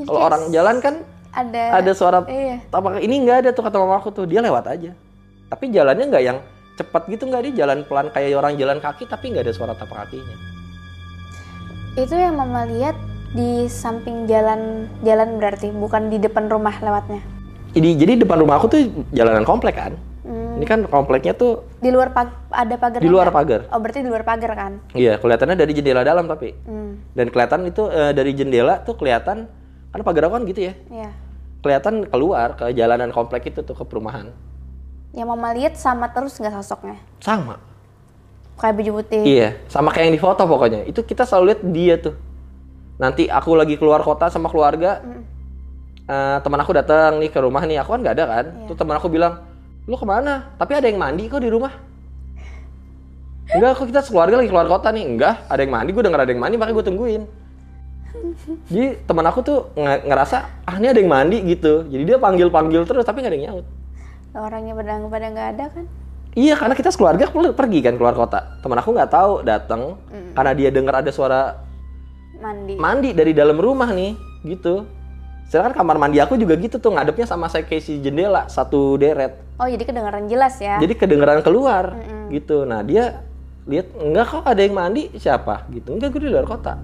[0.06, 0.96] kalau orang jalan kan
[1.34, 2.62] ada ada suara Iya.
[2.70, 3.02] tapak.
[3.02, 4.30] Ini nggak ada tuh kata mama aku tuh.
[4.30, 4.94] Dia lewat aja.
[5.50, 6.38] Tapi jalannya nggak yang
[6.78, 7.42] cepat gitu nggak.
[7.50, 10.38] Dia jalan pelan kayak orang jalan kaki tapi nggak ada suara tapak kakinya.
[11.98, 12.94] Itu yang mama lihat
[13.30, 17.20] di samping jalan jalan berarti bukan di depan rumah lewatnya.
[17.72, 18.80] jadi jadi depan rumah aku tuh
[19.12, 19.96] jalanan komplek kan
[20.28, 23.00] Hmm, ini kan kompleknya tuh di luar pag ada pagar.
[23.00, 24.74] di luar pagar Oh berarti di luar pagar kan?
[24.92, 29.48] iya kelihatannya dari jendela dalam tapi Hmm, dan kelihatan itu eh, dari jendela tuh kelihatan
[29.88, 31.16] kan pagar aku kan gitu ya iya.
[31.58, 34.36] kelihatan keluar ke jalanan komplek itu tuh ke perumahan
[35.12, 37.00] Yang mama lihat sama terus nggak sosoknya?
[37.18, 37.56] sama
[38.58, 39.22] Kayak baju putih.
[39.22, 40.82] Iya, sama kayak yang di foto pokoknya.
[40.84, 42.18] Itu kita selalu lihat dia tuh.
[42.98, 45.02] Nanti aku lagi keluar kota sama keluarga,
[46.10, 48.46] eh, teman aku datang nih ke rumah nih, aku kan nggak ada kan.
[48.66, 49.46] Tuh teman aku bilang,
[49.86, 50.50] lu ke mana?
[50.58, 51.74] Tapi ada yang mandi kok di rumah.
[53.48, 55.06] Enggak, kok kita keluarga lagi keluar kota nih.
[55.08, 57.24] Enggak, ada yang mandi, gue denger ada yang mandi, makanya gue tungguin.
[58.68, 60.38] Jadi teman aku tuh nge- ngerasa,
[60.68, 61.86] ah ini ada yang mandi gitu.
[61.88, 63.66] Jadi dia panggil-panggil terus, tapi nggak ada yang nyaut.
[64.36, 65.86] Orangnya pada pada nggak ada kan?
[66.38, 68.60] Iya, karena kita sekeluarga per- pergi kan keluar kota.
[68.60, 69.96] Teman aku nggak tahu datang
[70.36, 71.56] karena dia dengar ada suara
[72.38, 72.74] Mandi.
[72.78, 74.14] mandi dari dalam rumah nih,
[74.46, 74.86] gitu.
[75.48, 79.40] Sedangkan kamar mandi aku juga gitu tuh ngadepnya sama saya kayak si jendela satu deret.
[79.56, 80.76] Oh jadi kedengaran jelas ya?
[80.76, 81.96] Jadi kedengeran keluar
[82.28, 82.68] gitu.
[82.68, 83.24] Nah dia
[83.64, 85.96] lihat enggak kok ada yang mandi siapa gitu.
[85.96, 86.76] Enggak gue di luar kota.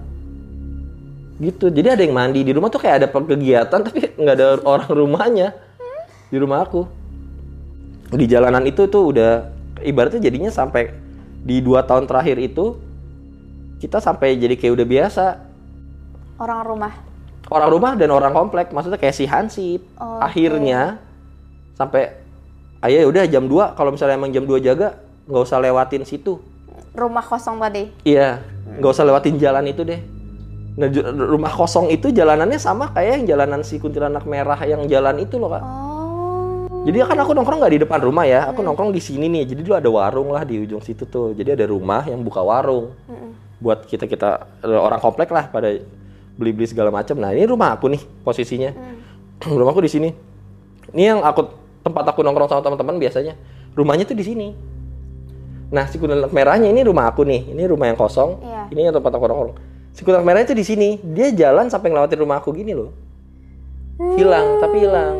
[1.36, 1.68] Gitu.
[1.68, 5.48] Jadi ada yang mandi di rumah tuh kayak ada kegiatan tapi nggak ada orang rumahnya
[6.32, 6.88] di rumah aku.
[8.16, 9.52] Di jalanan itu tuh udah
[9.84, 10.88] ibaratnya jadinya sampai
[11.44, 12.80] di dua tahun terakhir itu
[13.78, 15.24] kita sampai jadi kayak udah biasa.
[16.38, 16.94] Orang rumah.
[17.52, 18.72] orang rumah dan orang komplek.
[18.72, 20.20] Maksudnya kayak si Hansip Oke.
[20.24, 20.96] akhirnya
[21.76, 22.16] sampai
[22.80, 24.96] ayah udah jam 2 kalau misalnya emang jam 2 jaga
[25.28, 26.40] nggak usah lewatin situ.
[26.96, 27.90] Rumah kosong tadi.
[28.06, 28.40] iya
[28.80, 30.00] nggak usah lewatin jalan itu deh.
[30.74, 30.88] Nah
[31.28, 35.52] rumah kosong itu jalanannya sama kayak yang jalanan si kuntilanak merah yang jalan itu loh
[35.52, 35.62] kak.
[35.62, 36.82] Oh.
[36.84, 38.48] jadi kan aku nongkrong nggak di depan rumah ya.
[38.50, 39.52] Aku nongkrong di sini nih.
[39.52, 41.36] Jadi dulu ada warung lah di ujung situ tuh.
[41.36, 42.92] Jadi ada rumah yang buka warung
[43.64, 45.72] buat kita kita orang komplek lah pada
[46.36, 47.16] beli beli segala macam.
[47.16, 48.76] Nah ini rumah aku nih posisinya.
[49.48, 50.10] Rumahku di sini.
[50.92, 51.48] Ini yang aku
[51.80, 53.32] tempat aku nongkrong sama teman-teman biasanya
[53.72, 54.52] rumahnya tuh di sini.
[55.72, 57.56] Nah si kuntilanak merahnya ini rumah aku nih.
[57.56, 58.44] Ini rumah yang kosong.
[58.44, 58.62] Iya.
[58.68, 59.56] ini yang tempat aku nongkrong.
[59.96, 60.88] Si kuntilanak merahnya tuh di sini.
[61.00, 62.92] Dia jalan sampai ngelewatin rumah aku gini loh.
[64.20, 65.16] Hilang tapi hilang.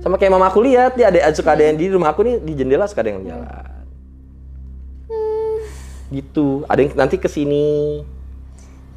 [0.00, 2.52] Sama kayak mama aku lihat dia ada suka ada yang di rumah aku nih di
[2.56, 3.79] jendela suka ada yang jalan
[6.10, 6.66] gitu.
[6.66, 8.02] Ada yang nanti ke sini.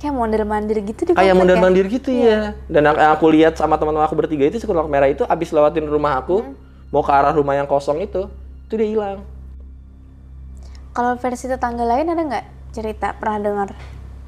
[0.02, 1.94] Kayak mondar-mandir gitu di kayak komplek mondar ya?
[1.96, 5.56] gitu ya dan yang aku lihat sama teman-teman aku bertiga itu kuntilanak merah itu abis
[5.56, 6.44] lewatin rumah aku
[6.92, 8.28] mau ke arah rumah yang kosong itu
[8.68, 9.24] itu dia hilang.
[10.92, 12.46] Kalau versi tetangga lain ada nggak
[12.76, 13.16] cerita?
[13.16, 13.70] Pernah dengar?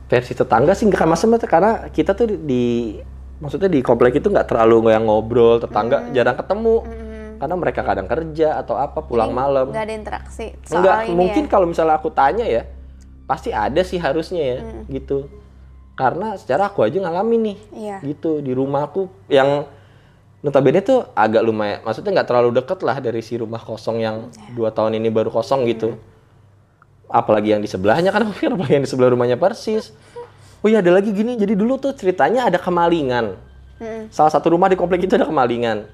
[0.06, 2.96] versi tetangga sih nggak masalah karena kita tuh di, di-
[3.42, 6.76] maksudnya di komplek itu nggak terlalu yang ngobrol tetangga jarang ketemu.
[7.36, 9.68] Karena mereka kadang kerja atau apa pulang malam.
[9.76, 11.52] Nggak ada interaksi soal Enggak, ini mungkin ya?
[11.52, 12.64] kalau misalnya aku tanya ya,
[13.26, 14.84] pasti ada sih harusnya ya, Hmm.
[14.88, 15.30] gitu.
[15.95, 17.97] Karena secara aku aja ngalamin nih, Iya.
[18.03, 19.63] gitu di rumahku yang
[20.39, 24.53] notabene tuh agak lumayan, maksudnya nggak terlalu deket lah dari si rumah kosong yang Iya.
[24.53, 25.95] dua tahun ini baru kosong gitu.
[25.95, 26.13] Hmm.
[27.07, 29.93] Apalagi yang di sebelahnya kan aku pikir apalagi yang di sebelah rumahnya persis.
[30.61, 33.38] Oh iya ada lagi gini, jadi dulu tuh ceritanya ada kemalingan.
[33.78, 34.09] Mm-mm.
[34.09, 35.86] Salah satu rumah di komplek itu ada kemalingan.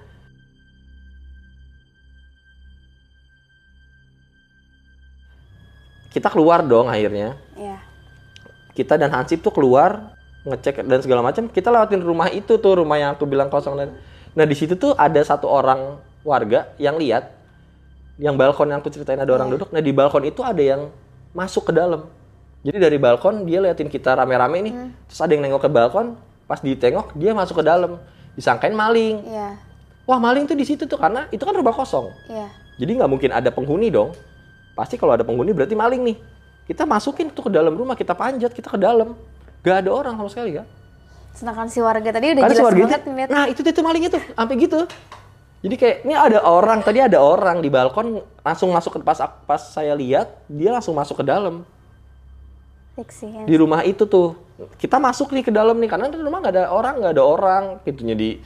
[6.11, 7.39] Kita keluar dong akhirnya.
[7.55, 7.79] Iya.
[8.75, 11.47] Kita dan Hansip tuh keluar ngecek dan segala macam.
[11.47, 13.89] Kita lewatin rumah itu tuh, rumah yang aku bilang kosong dan
[14.31, 17.35] Nah, di situ tuh ada satu orang warga yang lihat
[18.21, 19.73] yang balkon yang aku ceritain ada orang duduk.
[19.75, 20.87] Nah, di balkon itu ada yang
[21.35, 22.07] masuk ke dalam.
[22.61, 24.73] Jadi dari balkon dia liatin kita rame-rame nih.
[25.09, 27.99] Terus ada yang nengok ke balkon, pas ditengok dia masuk ke dalam.
[28.37, 29.25] Disangkain maling.
[29.25, 29.59] Iya.
[30.07, 32.07] Wah maling tuh di situ tuh karena itu kan rumah kosong.
[32.29, 32.47] Iya.
[32.79, 34.15] Jadi nggak mungkin ada penghuni dong.
[34.81, 36.17] Pasti kalau ada penghuni berarti maling nih.
[36.65, 39.13] Kita masukin tuh ke dalam rumah, kita panjat, kita ke dalam.
[39.61, 40.65] Gak ada orang sama sekali kan.
[41.37, 43.81] Sedangkan si warga tadi udah Karena si jelas warga banget itu, nah itu tuh itu
[43.85, 44.79] malingnya tuh, sampai gitu.
[45.61, 49.61] Jadi kayak ini ada orang, tadi ada orang di balkon langsung masuk ke pas pas
[49.61, 51.61] saya lihat dia langsung masuk ke dalam.
[52.91, 53.33] Asik sih.
[53.47, 54.37] di rumah itu tuh
[54.77, 57.63] kita masuk nih ke dalam nih karena di rumah nggak ada orang nggak ada orang
[57.81, 58.37] pintunya di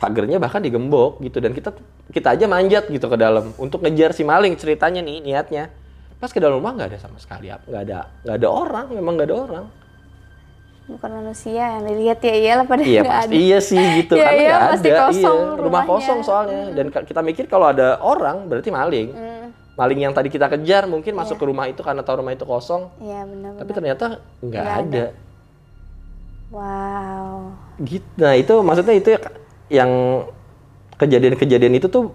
[0.00, 1.76] pagernya bahkan digembok gitu dan kita
[2.08, 5.68] kita aja manjat gitu ke dalam untuk ngejar si maling ceritanya nih niatnya
[6.16, 9.28] pas ke dalam rumah nggak ada sama sekali nggak ada nggak ada orang memang nggak
[9.28, 9.66] ada orang
[10.82, 13.38] Bukan manusia yang dilihat ya iyalah pada iya nggak pasti ada.
[13.38, 15.90] iya sih gitu Iya, kan iya, nggak pasti ada kosong iya rumah rumahnya.
[15.92, 19.46] kosong soalnya dan ka- kita mikir kalau ada orang berarti maling Hmm,
[19.78, 21.40] maling yang tadi kita kejar mungkin masuk Iya.
[21.40, 23.52] ke rumah itu karena tahu rumah itu kosong Iya benar.
[23.54, 24.04] tapi ternyata
[24.40, 25.04] nggak Nggak ada.
[26.50, 27.54] Wow.
[27.80, 29.08] gitu nah itu maksudnya itu
[29.72, 29.90] yang
[30.98, 32.12] kejadian-kejadian itu tuh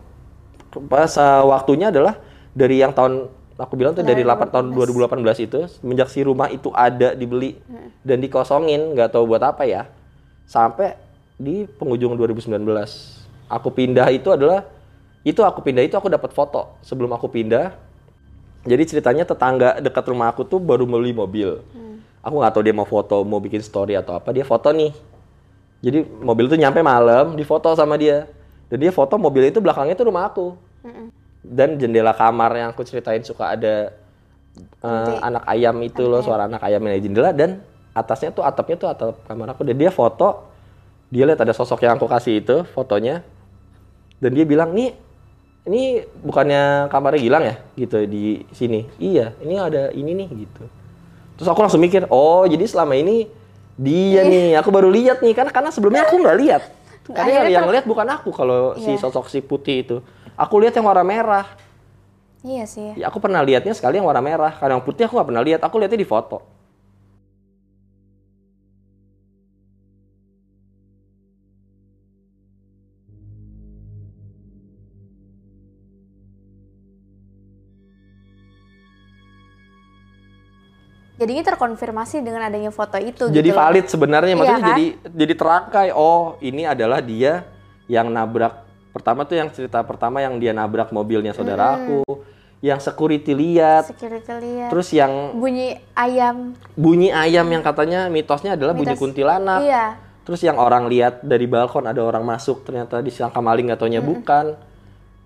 [0.92, 2.20] pas uh, waktunya adalah
[2.52, 6.70] dari yang tahun aku bilang tuh dari 8 tahun 2018 itu semenjak si rumah itu
[6.76, 7.56] ada dibeli
[8.04, 9.88] dan dikosongin nggak tahu buat apa ya
[10.44, 11.00] sampai
[11.40, 12.52] di penghujung 2019
[13.48, 14.68] aku pindah itu adalah
[15.26, 17.74] itu aku pindah itu aku dapat foto sebelum aku pindah.
[18.66, 21.66] Jadi ceritanya tetangga dekat rumah aku tuh baru beli mobil.
[22.22, 24.94] Aku nggak tahu dia mau foto mau bikin story atau apa dia foto nih
[25.86, 28.26] jadi mobil tuh nyampe malam difoto sama dia.
[28.66, 30.58] Dan dia foto mobil itu belakangnya tuh rumah aku.
[31.46, 33.94] Dan jendela kamar yang aku ceritain suka ada
[34.82, 37.30] eh, anak ayam itu loh suara anak ayam yang di jendela.
[37.30, 37.62] Dan
[37.94, 39.62] atasnya tuh atapnya tuh atap kamar aku.
[39.62, 40.50] Dan dia foto
[41.14, 43.22] dia lihat ada sosok yang aku kasih itu fotonya.
[44.18, 44.90] Dan dia bilang nih
[45.70, 47.56] ini bukannya kamarnya Gilang ya?
[47.78, 48.90] Gitu di sini.
[48.98, 50.66] Iya ini ada ini nih gitu.
[51.38, 53.45] Terus aku langsung mikir oh jadi selama ini
[53.76, 56.64] dia nih aku baru lihat nih karena karena sebelumnya aku nggak lihat.
[57.06, 59.02] Karena yang, yang lihat bukan aku kalau si Iya.
[59.04, 59.96] sosok si putih itu.
[60.34, 61.46] Aku lihat yang warna merah.
[62.46, 62.94] Iya sih.
[62.94, 64.54] ya aku pernah lihatnya sekali yang warna merah.
[64.54, 66.55] Kalau yang putih aku nggak pernah lihat aku lihatnya di foto
[81.16, 83.56] Jadinya terkonfirmasi dengan adanya foto itu jadi gitu.
[83.56, 83.58] loh.
[83.58, 84.70] valid sebenarnya maksudnya Iya kan?
[84.72, 87.48] jadi jadi terangkai oh ini adalah dia
[87.88, 92.04] yang nabrak pertama tuh yang cerita pertama yang dia nabrak mobilnya saudara aku
[92.60, 94.70] yang security lihat Security lihat.
[94.72, 96.52] terus yang bunyi ayam.
[96.74, 99.02] bunyi ayam yang katanya mitosnya adalah bunyi Mitos.
[99.02, 99.86] kuntilanak Iya.
[100.24, 104.56] terus yang orang lihat dari balkon ada orang masuk ternyata disangka maling atau bukan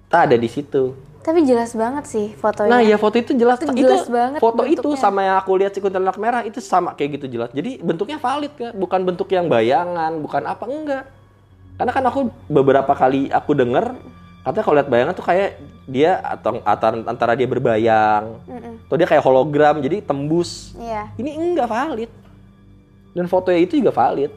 [0.06, 0.94] tak ada di situ
[1.30, 2.74] Tapi jelas banget sih fotonya.
[2.74, 3.62] Nah ya foto itu jelas.
[3.62, 4.98] Itu jelas banget Foto itu bentuknya.
[4.98, 7.54] sama yang aku lihat si kuntilanak merah itu sama kayak gitu jelas.
[7.54, 11.06] Jadi bentuknya valid kan, bukan bentuk yang bayangan, bukan apa enggak.
[11.78, 12.20] Karena kan aku
[12.50, 13.94] beberapa kali aku denger
[14.42, 18.74] katanya kalau lihat bayangan tuh kayak dia atau antara, antara dia berbayang Mm-mm.
[18.90, 20.74] atau dia kayak hologram jadi tembus.
[20.82, 21.14] Iya.
[21.14, 22.10] Ini enggak valid.
[23.14, 24.34] Dan fotonya itu juga valid.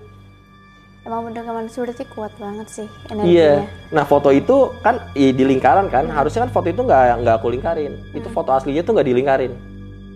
[1.02, 3.34] Emang bentuknya manusia berarti kuat banget sih energinya.
[3.34, 3.54] Iya.
[3.90, 7.46] Nah foto itu kan i- di lingkaran kan, harusnya kan foto itu nggak nggak aku
[7.50, 7.98] lingkarin.
[8.14, 9.52] Itu foto aslinya tuh nggak dilingkarin.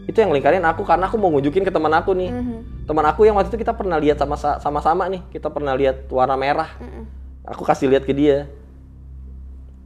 [0.06, 2.30] Itu yang lingkarin aku karena aku mau nunjukin ke teman aku nih.
[2.30, 2.86] Mhm.
[2.86, 6.38] Teman aku yang waktu itu kita pernah lihat sama sama-sama nih, kita pernah lihat warna
[6.38, 6.70] merah.
[6.78, 7.02] Mm-mm.
[7.50, 8.46] Aku kasih lihat ke dia.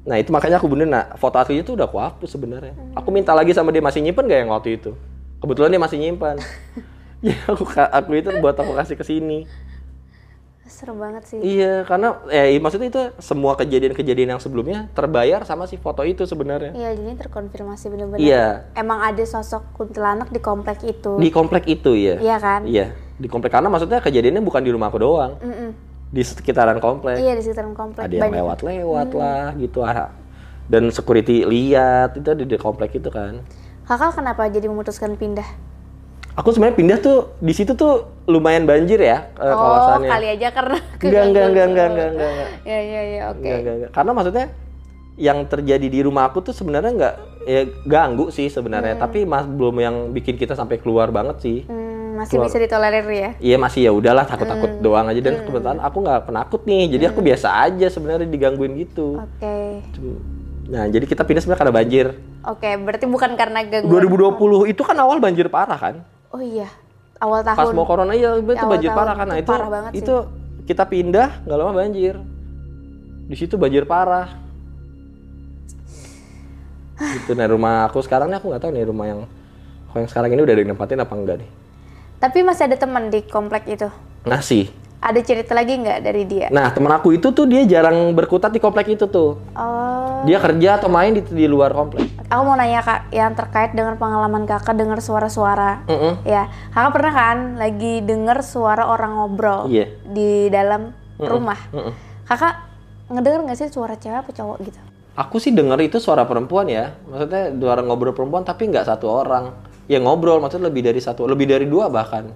[0.05, 2.77] Nah itu makanya aku bener, nah foto aslinya tuh udah aku hapus sebenarnya.
[2.93, 4.93] Aku minta lagi sama dia masih nyimpen gak yang waktu itu?
[5.41, 6.37] Kebetulan dia masih nyimpan.
[7.25, 9.49] ya aku aku itu buat aku kasih ke sini.
[10.69, 11.39] Seru banget sih.
[11.43, 16.77] Iya, karena eh maksudnya itu semua kejadian-kejadian yang sebelumnya terbayar sama si foto itu sebenarnya.
[16.77, 18.23] Iya, jadinya terkonfirmasi bener-bener.
[18.23, 21.19] Iya, Emang ada sosok kuntilanak di komplek itu.
[21.19, 22.23] di komplek itu ya.
[22.23, 22.61] Iya kan?
[22.69, 25.71] Iya, di komplek karena maksudnya kejadiannya bukan di rumah aku doang, Mm-mm.
[26.15, 27.19] di sekitaran komplek.
[27.19, 28.07] Iya di sekitaran komplek.
[28.07, 30.15] Ada yang lewat-lewat lah gitu ah.
[30.71, 33.43] Dan security lihat itu di, di komplek itu kan.
[33.91, 35.70] Kakak kenapa jadi memutuskan pindah?
[36.35, 40.09] Aku sebenarnya pindah tuh di situ tuh lumayan banjir ya eh, oh, kawasannya.
[40.09, 42.49] kali aja karena Enggak, enggak, enggak, enggak, enggak, enggak, enggak.
[42.63, 43.39] Ya, ya, ya, oke.
[43.41, 43.91] Enggak, enggak, enggak.
[43.91, 44.47] Karena maksudnya
[45.21, 47.15] yang terjadi di rumah aku tuh sebenarnya nggak
[47.45, 51.59] ya ganggu sih sebenarnya, tapi mas belum yang bikin kita sampai keluar banget sih.
[51.67, 52.47] Hmm, masih Keluar.
[52.49, 53.31] bisa ditolerir ya?
[53.37, 57.21] Iya masih ya udahlah takut-takut doang aja dan kebetulan aku nggak penakut nih, jadi aku
[57.21, 59.19] biasa aja sebenarnya digangguin gitu.
[59.19, 59.85] Oke.
[59.93, 62.07] Cum- Nah jadi kita pindah sebenarnya karena banjir.
[62.47, 64.07] Oke, berarti bukan karena gangguan.
[64.07, 66.07] 2020 itu kan awal banjir parah kan?
[66.31, 66.71] Oh iya,
[67.19, 67.59] awal tahun.
[67.59, 69.27] Pas mau corona iya itu banjir parah kan?
[69.27, 70.01] Nah itu itu parah banget sih.
[70.03, 70.17] itu
[70.71, 72.15] kita pindah nggak lama banjir.
[73.27, 74.31] Di situ banjir parah.
[77.01, 79.21] Gitu nah rumah aku sekarang nih aku nggak tahu nih rumah yang
[79.91, 81.51] yang sekarang ini udah ada yang nempatin apa enggak nih.
[82.21, 83.89] Tapi masih ada teman di komplek itu.
[84.23, 84.71] Masih.
[85.01, 86.53] Ada cerita lagi nggak dari dia?
[86.53, 89.41] Nah teman aku itu tuh dia jarang berkutat di komplek itu tuh.
[89.57, 92.05] Oh, Dia kerja atau main di, di luar komplek.
[92.29, 95.89] aku mau nanya kak, yang terkait dengan pengalaman kakak dengar suara-suara.
[95.89, 96.21] Mm-mm.
[96.23, 99.89] Ya, kakak pernah kan lagi dengar suara orang ngobrol Iya.
[100.05, 101.57] di dalam rumah.
[101.73, 101.97] Mm-mm.
[102.25, 102.55] Kakak
[103.09, 104.81] ngedenger nggak sih suara cewek apa cowok gitu?
[105.17, 106.93] Aku sih denger itu suara perempuan ya.
[107.05, 109.73] Maksudnya suara ngobrol perempuan tapi nggak satu orang.
[109.89, 112.31] ya ngobrol maksudnya lebih dari satu lebih dari dua bahkan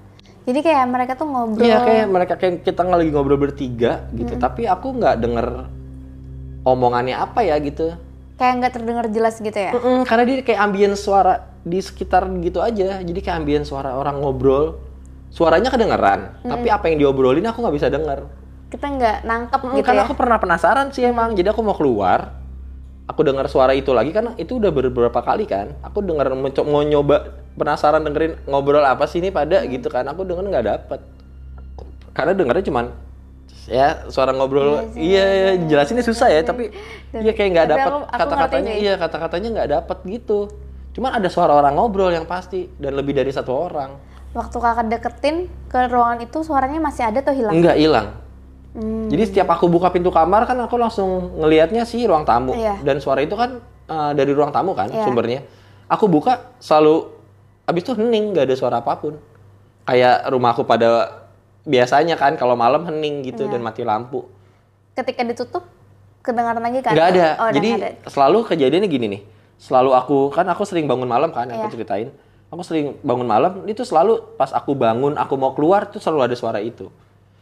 [0.45, 1.64] Jadi kayak mereka tuh ngobrol.
[1.64, 5.47] Iya kayak mereka kayak kita lagi ngobrol bertiga gitu, tapi aku nggak denger
[6.68, 7.97] omongannya apa ya gitu.
[8.36, 9.72] Kayak nggak terdengar jelas gitu ya.
[9.72, 14.20] Mm-mm, karena dia kayak ambien suara di sekitar gitu aja, jadi kayak ambien suara orang
[14.20, 14.76] ngobrol,
[15.32, 18.28] suaranya kedengeran, tapi apa yang diobrolin aku nggak bisa denger.
[18.68, 20.07] Kita nggak nangkep Mm, gitu karena ya.
[20.11, 22.36] aku pernah penasaran sih emang, jadi aku mau keluar,
[23.09, 27.32] aku dengar suara itu lagi kan itu udah beberapa kali kan, aku dengar mau nyoba
[27.55, 29.70] penasaran dengerin ngobrol apa sih ini pada Hmm.
[29.70, 31.00] gitu kan, aku denger nggak dapet,
[32.12, 32.86] karena dengarnya cuman
[33.64, 36.68] ya suara ngobrol iya, iya jelasinnya susah ya tapi
[37.16, 40.52] iya kayak nggak dapet kata-katanya iya kata-katanya nggak dapet gitu
[40.92, 43.96] cuman ada suara orang ngobrol yang pasti dan lebih dari satu orang
[44.34, 45.36] Waktu kakak deketin
[45.70, 47.55] ke ruangan itu suaranya masih ada atau hilang?
[47.55, 48.09] nggak hilang
[48.74, 49.07] Hmm.
[49.07, 52.82] Jadi setiap aku buka pintu kamar kan aku langsung ngelihatnya sih ruang tamu Iya.
[52.82, 55.07] dan suara itu kan uh, dari ruang tamu kan Iya.
[55.07, 55.46] sumbernya.
[55.86, 57.07] Aku buka selalu
[57.65, 59.17] abis itu hening nggak ada suara apa pun.
[59.85, 61.21] Kayak rumahku pada
[61.65, 63.57] biasanya kan kalau malam hening gitu Iya.
[63.57, 64.25] dan mati lampu.
[64.97, 65.65] Ketika ditutup
[66.21, 66.93] kedengaran lagi kan?
[66.97, 67.27] Nggak ada.
[67.41, 67.89] Oh, Jadi ada.
[68.09, 69.23] selalu kejadiannya gini nih.
[69.61, 71.65] Selalu aku kan aku sering bangun malam kan Iya.
[71.65, 72.09] aku ceritain.
[72.53, 76.37] Aku sering bangun malam itu selalu pas aku bangun aku mau keluar tuh selalu ada
[76.37, 76.89] suara itu.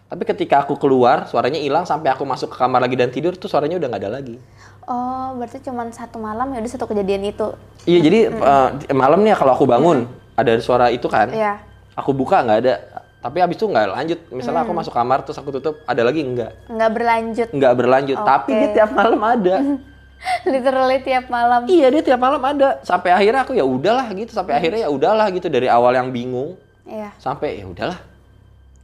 [0.09, 3.49] Tapi ketika aku keluar suaranya hilang sampai aku masuk ke kamar lagi dan tidur tuh
[3.49, 4.37] suaranya udah nggak ada lagi.
[4.83, 7.55] Oh, berarti cuma satu malam ya udah satu kejadian itu.
[7.87, 11.31] Iya jadi eh, malam nih kalau aku bangun ada suara itu kan.
[11.31, 11.63] Iya.
[11.95, 12.75] Aku buka nggak ada.
[13.23, 14.19] Tapi abis itu nggak lanjut.
[14.35, 16.67] Misalnya aku masuk kamar terus aku tutup ada lagi nggak.
[16.67, 17.49] Nggak berlanjut.
[17.55, 18.19] Nggak berlanjut.
[18.19, 19.57] Tapi dia tiap malam ada.
[20.51, 21.67] Literally tiap malam.
[21.67, 22.79] iya dia tiap malam ada.
[22.83, 24.35] Sampai akhirnya aku ya udahlah gitu.
[24.35, 27.15] Sampai akhirnya ya udahlah gitu dari awal yang bingung Iya.
[27.15, 27.99] sampai ya udahlah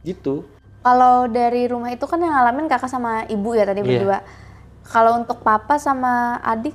[0.07, 0.47] gitu.
[0.79, 3.87] Kalau dari rumah itu kan yang ngalamin kakak sama ibu ya tadi Iya.
[3.99, 4.19] berdua.
[4.85, 6.73] Kalau untuk papa sama adik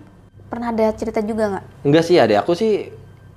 [0.50, 1.64] pernah ada cerita juga nggak?
[1.82, 2.92] Enggak sih adek aku sih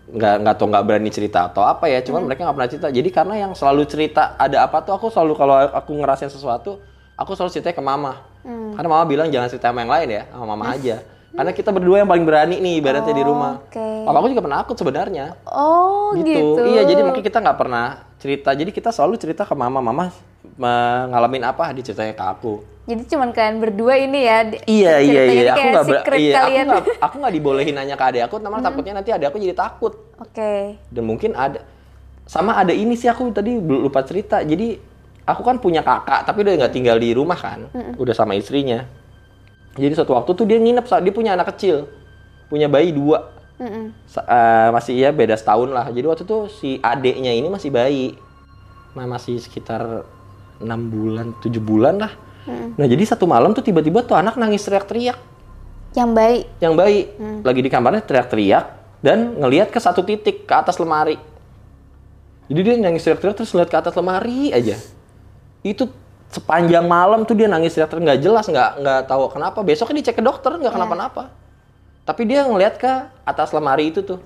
[0.08, 2.00] nggak nggak tau nggak berani cerita atau apa ya.
[2.04, 2.88] Cuman mereka nggak pernah cerita.
[2.94, 6.80] Jadi karena yang selalu cerita ada apa tuh aku selalu kalau aku ngerasain sesuatu
[7.18, 8.22] aku selalu cerita ke mama.
[8.48, 11.04] Karena mama bilang jangan cerita sama yang lain ya sama mama aja.
[11.38, 13.60] Karena kita berdua yang paling berani nih ibaratnya di rumah.
[13.60, 13.84] Oke.
[14.08, 15.36] papa aku juga penakut sebenarnya.
[15.46, 16.32] Oh gitu.
[16.32, 16.62] gitu.
[16.72, 17.86] iya jadi makanya kita nggak pernah
[18.18, 18.50] cerita.
[18.56, 19.84] Jadi kita selalu cerita ke mama.
[19.84, 20.10] Mama
[20.58, 21.72] ngalamin apa?
[21.72, 22.64] Diceritain ke aku.
[22.88, 24.38] Jadi cuman kalian berdua ini ya.
[24.48, 25.44] di- Iya iya ceritanya iya.
[25.44, 26.68] ini aku nggak ber- iya aku kalian.
[26.98, 29.94] aku nggak dibolehin nanya ke adik aku namanya takutnya nanti adik aku jadi takut.
[30.18, 30.80] Oke.
[30.88, 31.60] dan mungkin ada
[32.24, 34.40] sama ada ini sih aku tadi lupa cerita.
[34.40, 34.80] Jadi
[35.28, 37.68] aku kan punya kakak tapi udah nggak tinggal di rumah kan?
[38.00, 38.88] Udah sama istrinya.
[39.76, 41.92] Jadi suatu waktu tuh dia nginep dia punya anak kecil.
[42.48, 43.36] Punya bayi dua.
[44.08, 45.92] Sa- eh, masih ya beda setahun lah.
[45.92, 48.16] Jadi waktu itu si adeknya ini masih bayi.
[48.96, 50.08] Nah masih sekitar
[50.60, 52.14] enam bulan tujuh bulan lah
[52.76, 55.20] nah jadi satu malam tuh tiba-tiba tuh anak nangis teriak-teriak
[55.92, 56.44] Yang baik.
[56.60, 57.02] yang bayi
[57.42, 58.66] lagi di kamarnya teriak-teriak
[58.98, 61.18] dan ngelihat ke satu titik ke atas lemari.
[62.48, 64.78] Jadi dia nangis teriak-teriak terus ngeliat ke atas lemari aja.
[65.60, 65.90] Itu
[66.30, 69.60] sepanjang malam tuh dia nangis teriak-teriak nggak jelas nggak nggak tahu kenapa.
[69.62, 71.34] Besoknya dicek ke dokter nggak kenapa-napa.
[72.06, 72.92] Tapi dia ngelihat ke
[73.22, 74.24] atas lemari itu tuh.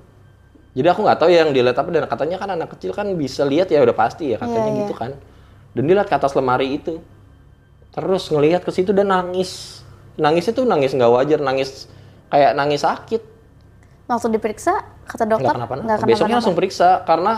[0.72, 3.42] Jadi aku nggak tahu ya yang dilihat apa dan katanya kan anak kecil kan bisa
[3.44, 4.80] lihat ya udah pasti ya katanya Iya, iya.
[4.86, 5.12] gitu kan.
[5.72, 7.00] Dan dia lihat ke atas lemari itu.
[7.92, 9.84] Terus ngelihat ke situ dan nangis.
[10.16, 11.88] Nangis itu nangis nggak wajar, nangis
[12.28, 13.22] kayak nangis sakit.
[14.06, 14.74] Waktu diperiksa
[15.06, 15.86] kata dokter Nggak kenapa-napa.
[15.86, 16.36] nggak Besoknya kenapa-napa.
[16.36, 17.34] langsung periksa karena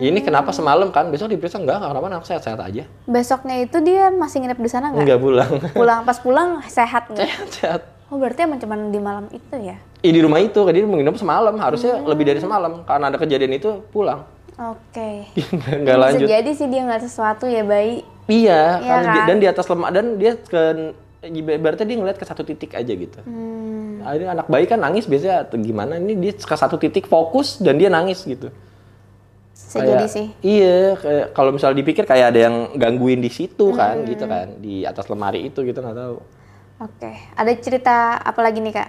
[0.00, 1.06] ini kenapa semalam kan?
[1.08, 2.84] Besok diperiksa enggak, enggak kenapa-napa, sehat-sehat aja.
[3.04, 5.04] Besoknya itu dia masih nginep di sana nggak?
[5.04, 5.52] Enggak pulang.
[5.72, 7.22] Pulang pas pulang sehat nggak?
[7.22, 7.82] Sehat-sehat.
[8.08, 9.76] Oh berarti emang cuma di malam itu ya?
[10.00, 12.08] Ih, di rumah itu, dia menginap semalam, harusnya Hmm.
[12.08, 12.80] lebih dari semalam.
[12.82, 14.24] Karena ada kejadian itu pulang.
[14.58, 15.30] Oke.
[15.70, 16.28] Enggak Bisa lanjut.
[16.28, 18.02] jadi sih dia nggak sesuatu ya bayi.
[18.26, 19.26] Iya, Iya di- kan?
[19.26, 20.62] dan di atas lemak dan dia ke
[21.56, 23.18] berarti dia ngeliat ke satu titik aja gitu.
[23.22, 24.02] Hmm.
[24.02, 25.96] Ini anak bayi kan nangis biasanya atau gimana?
[25.96, 28.50] Ini dia ke satu titik fokus dan dia nangis gitu.
[29.52, 30.26] Bisa jadi sih.
[30.40, 34.08] Iya, kayak kalau misalnya dipikir kayak ada yang gangguin di situ kan, Hmm.
[34.08, 36.16] gitu kan, di atas lemari itu gitu nggak tahu.
[36.78, 37.10] Oke.
[37.34, 38.88] Ada cerita apa lagi nih kak?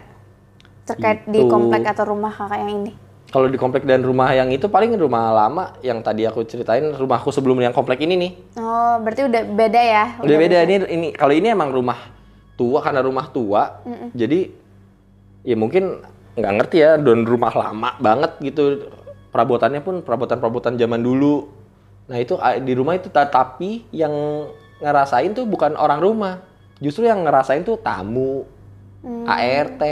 [0.85, 1.49] Terkait di Itu.
[1.49, 2.93] komplek atau rumah kakak yang ini?
[3.29, 7.29] Kalau di komplek dan rumah yang itu paling rumah lama yang tadi aku ceritain rumahku
[7.29, 8.31] sebelum yang komplek ini nih.
[8.57, 10.05] Oh berarti udah beda ya?
[10.17, 12.09] Udah beda ini ini kalau ini emang rumah
[12.57, 13.85] tua karena rumah tua.
[14.17, 14.49] Jadi
[15.45, 16.01] ya mungkin
[16.33, 18.89] nggak ngerti ya dan rumah lama banget gitu.
[19.29, 21.53] Perabotannya pun perabotan-perabotan zaman dulu.
[22.09, 24.09] Nah, itu ah, di rumah itu ta- tapi yang
[24.81, 26.41] ngerasain tuh bukan orang rumah.
[26.81, 28.47] Justru yang ngerasain tuh tamu,
[29.29, 29.83] ART,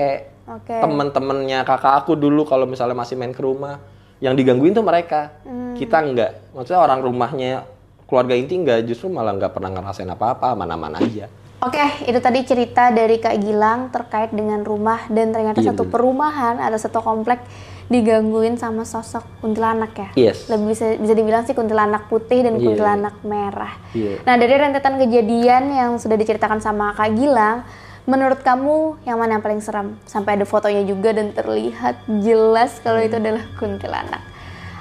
[0.47, 0.79] Oke.
[0.79, 3.83] temen-temennya kakak aku dulu kalau misalnya masih main ke rumah
[4.17, 5.35] yang digangguin tuh mereka
[5.75, 7.67] kita enggak maksudnya orang rumahnya
[8.07, 11.27] keluarga inti enggak justru malah nggak pernah ngerasain apa-apa mana-mana aja
[11.57, 15.93] Oke, itu tadi cerita dari Kak Gilang terkait dengan rumah dan ternyata Iya, satu bener.
[15.97, 17.41] perumahan ada satu komplek
[17.89, 20.09] digangguin sama sosok kuntilanak ya.
[20.29, 20.45] Yes.
[20.45, 22.61] Lebih bisa bisa dibilang sih kuntilanak putih dan Iya.
[22.61, 23.73] kuntilanak merah.
[23.89, 24.21] Iya.
[24.21, 27.65] Nah, dari rentetan kejadian yang sudah diceritakan sama Kak Gilang,
[28.07, 29.99] menurut kamu yang mana yang paling serem?
[30.07, 33.07] Sampai ada fotonya juga dan terlihat jelas kalau Hmm.
[33.11, 34.23] itu adalah kuntilanak.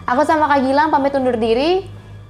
[0.07, 1.83] Aku sama Kak Gilang pamit undur diri.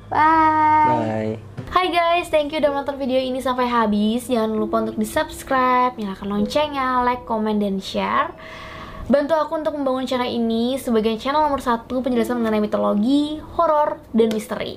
[0.09, 0.89] Bye.
[0.89, 1.35] Bye.
[1.69, 4.33] Hai guys, thank you udah menonton video ini sampai habis.
[4.33, 8.33] Jangan lupa untuk di subscribe, nyalakan loncengnya, like, comment, dan share.
[9.07, 14.35] Bantu aku untuk membangun channel ini sebagai channel nomor satu penjelasan mengenai mitologi, horor, dan
[14.35, 14.75] misteri.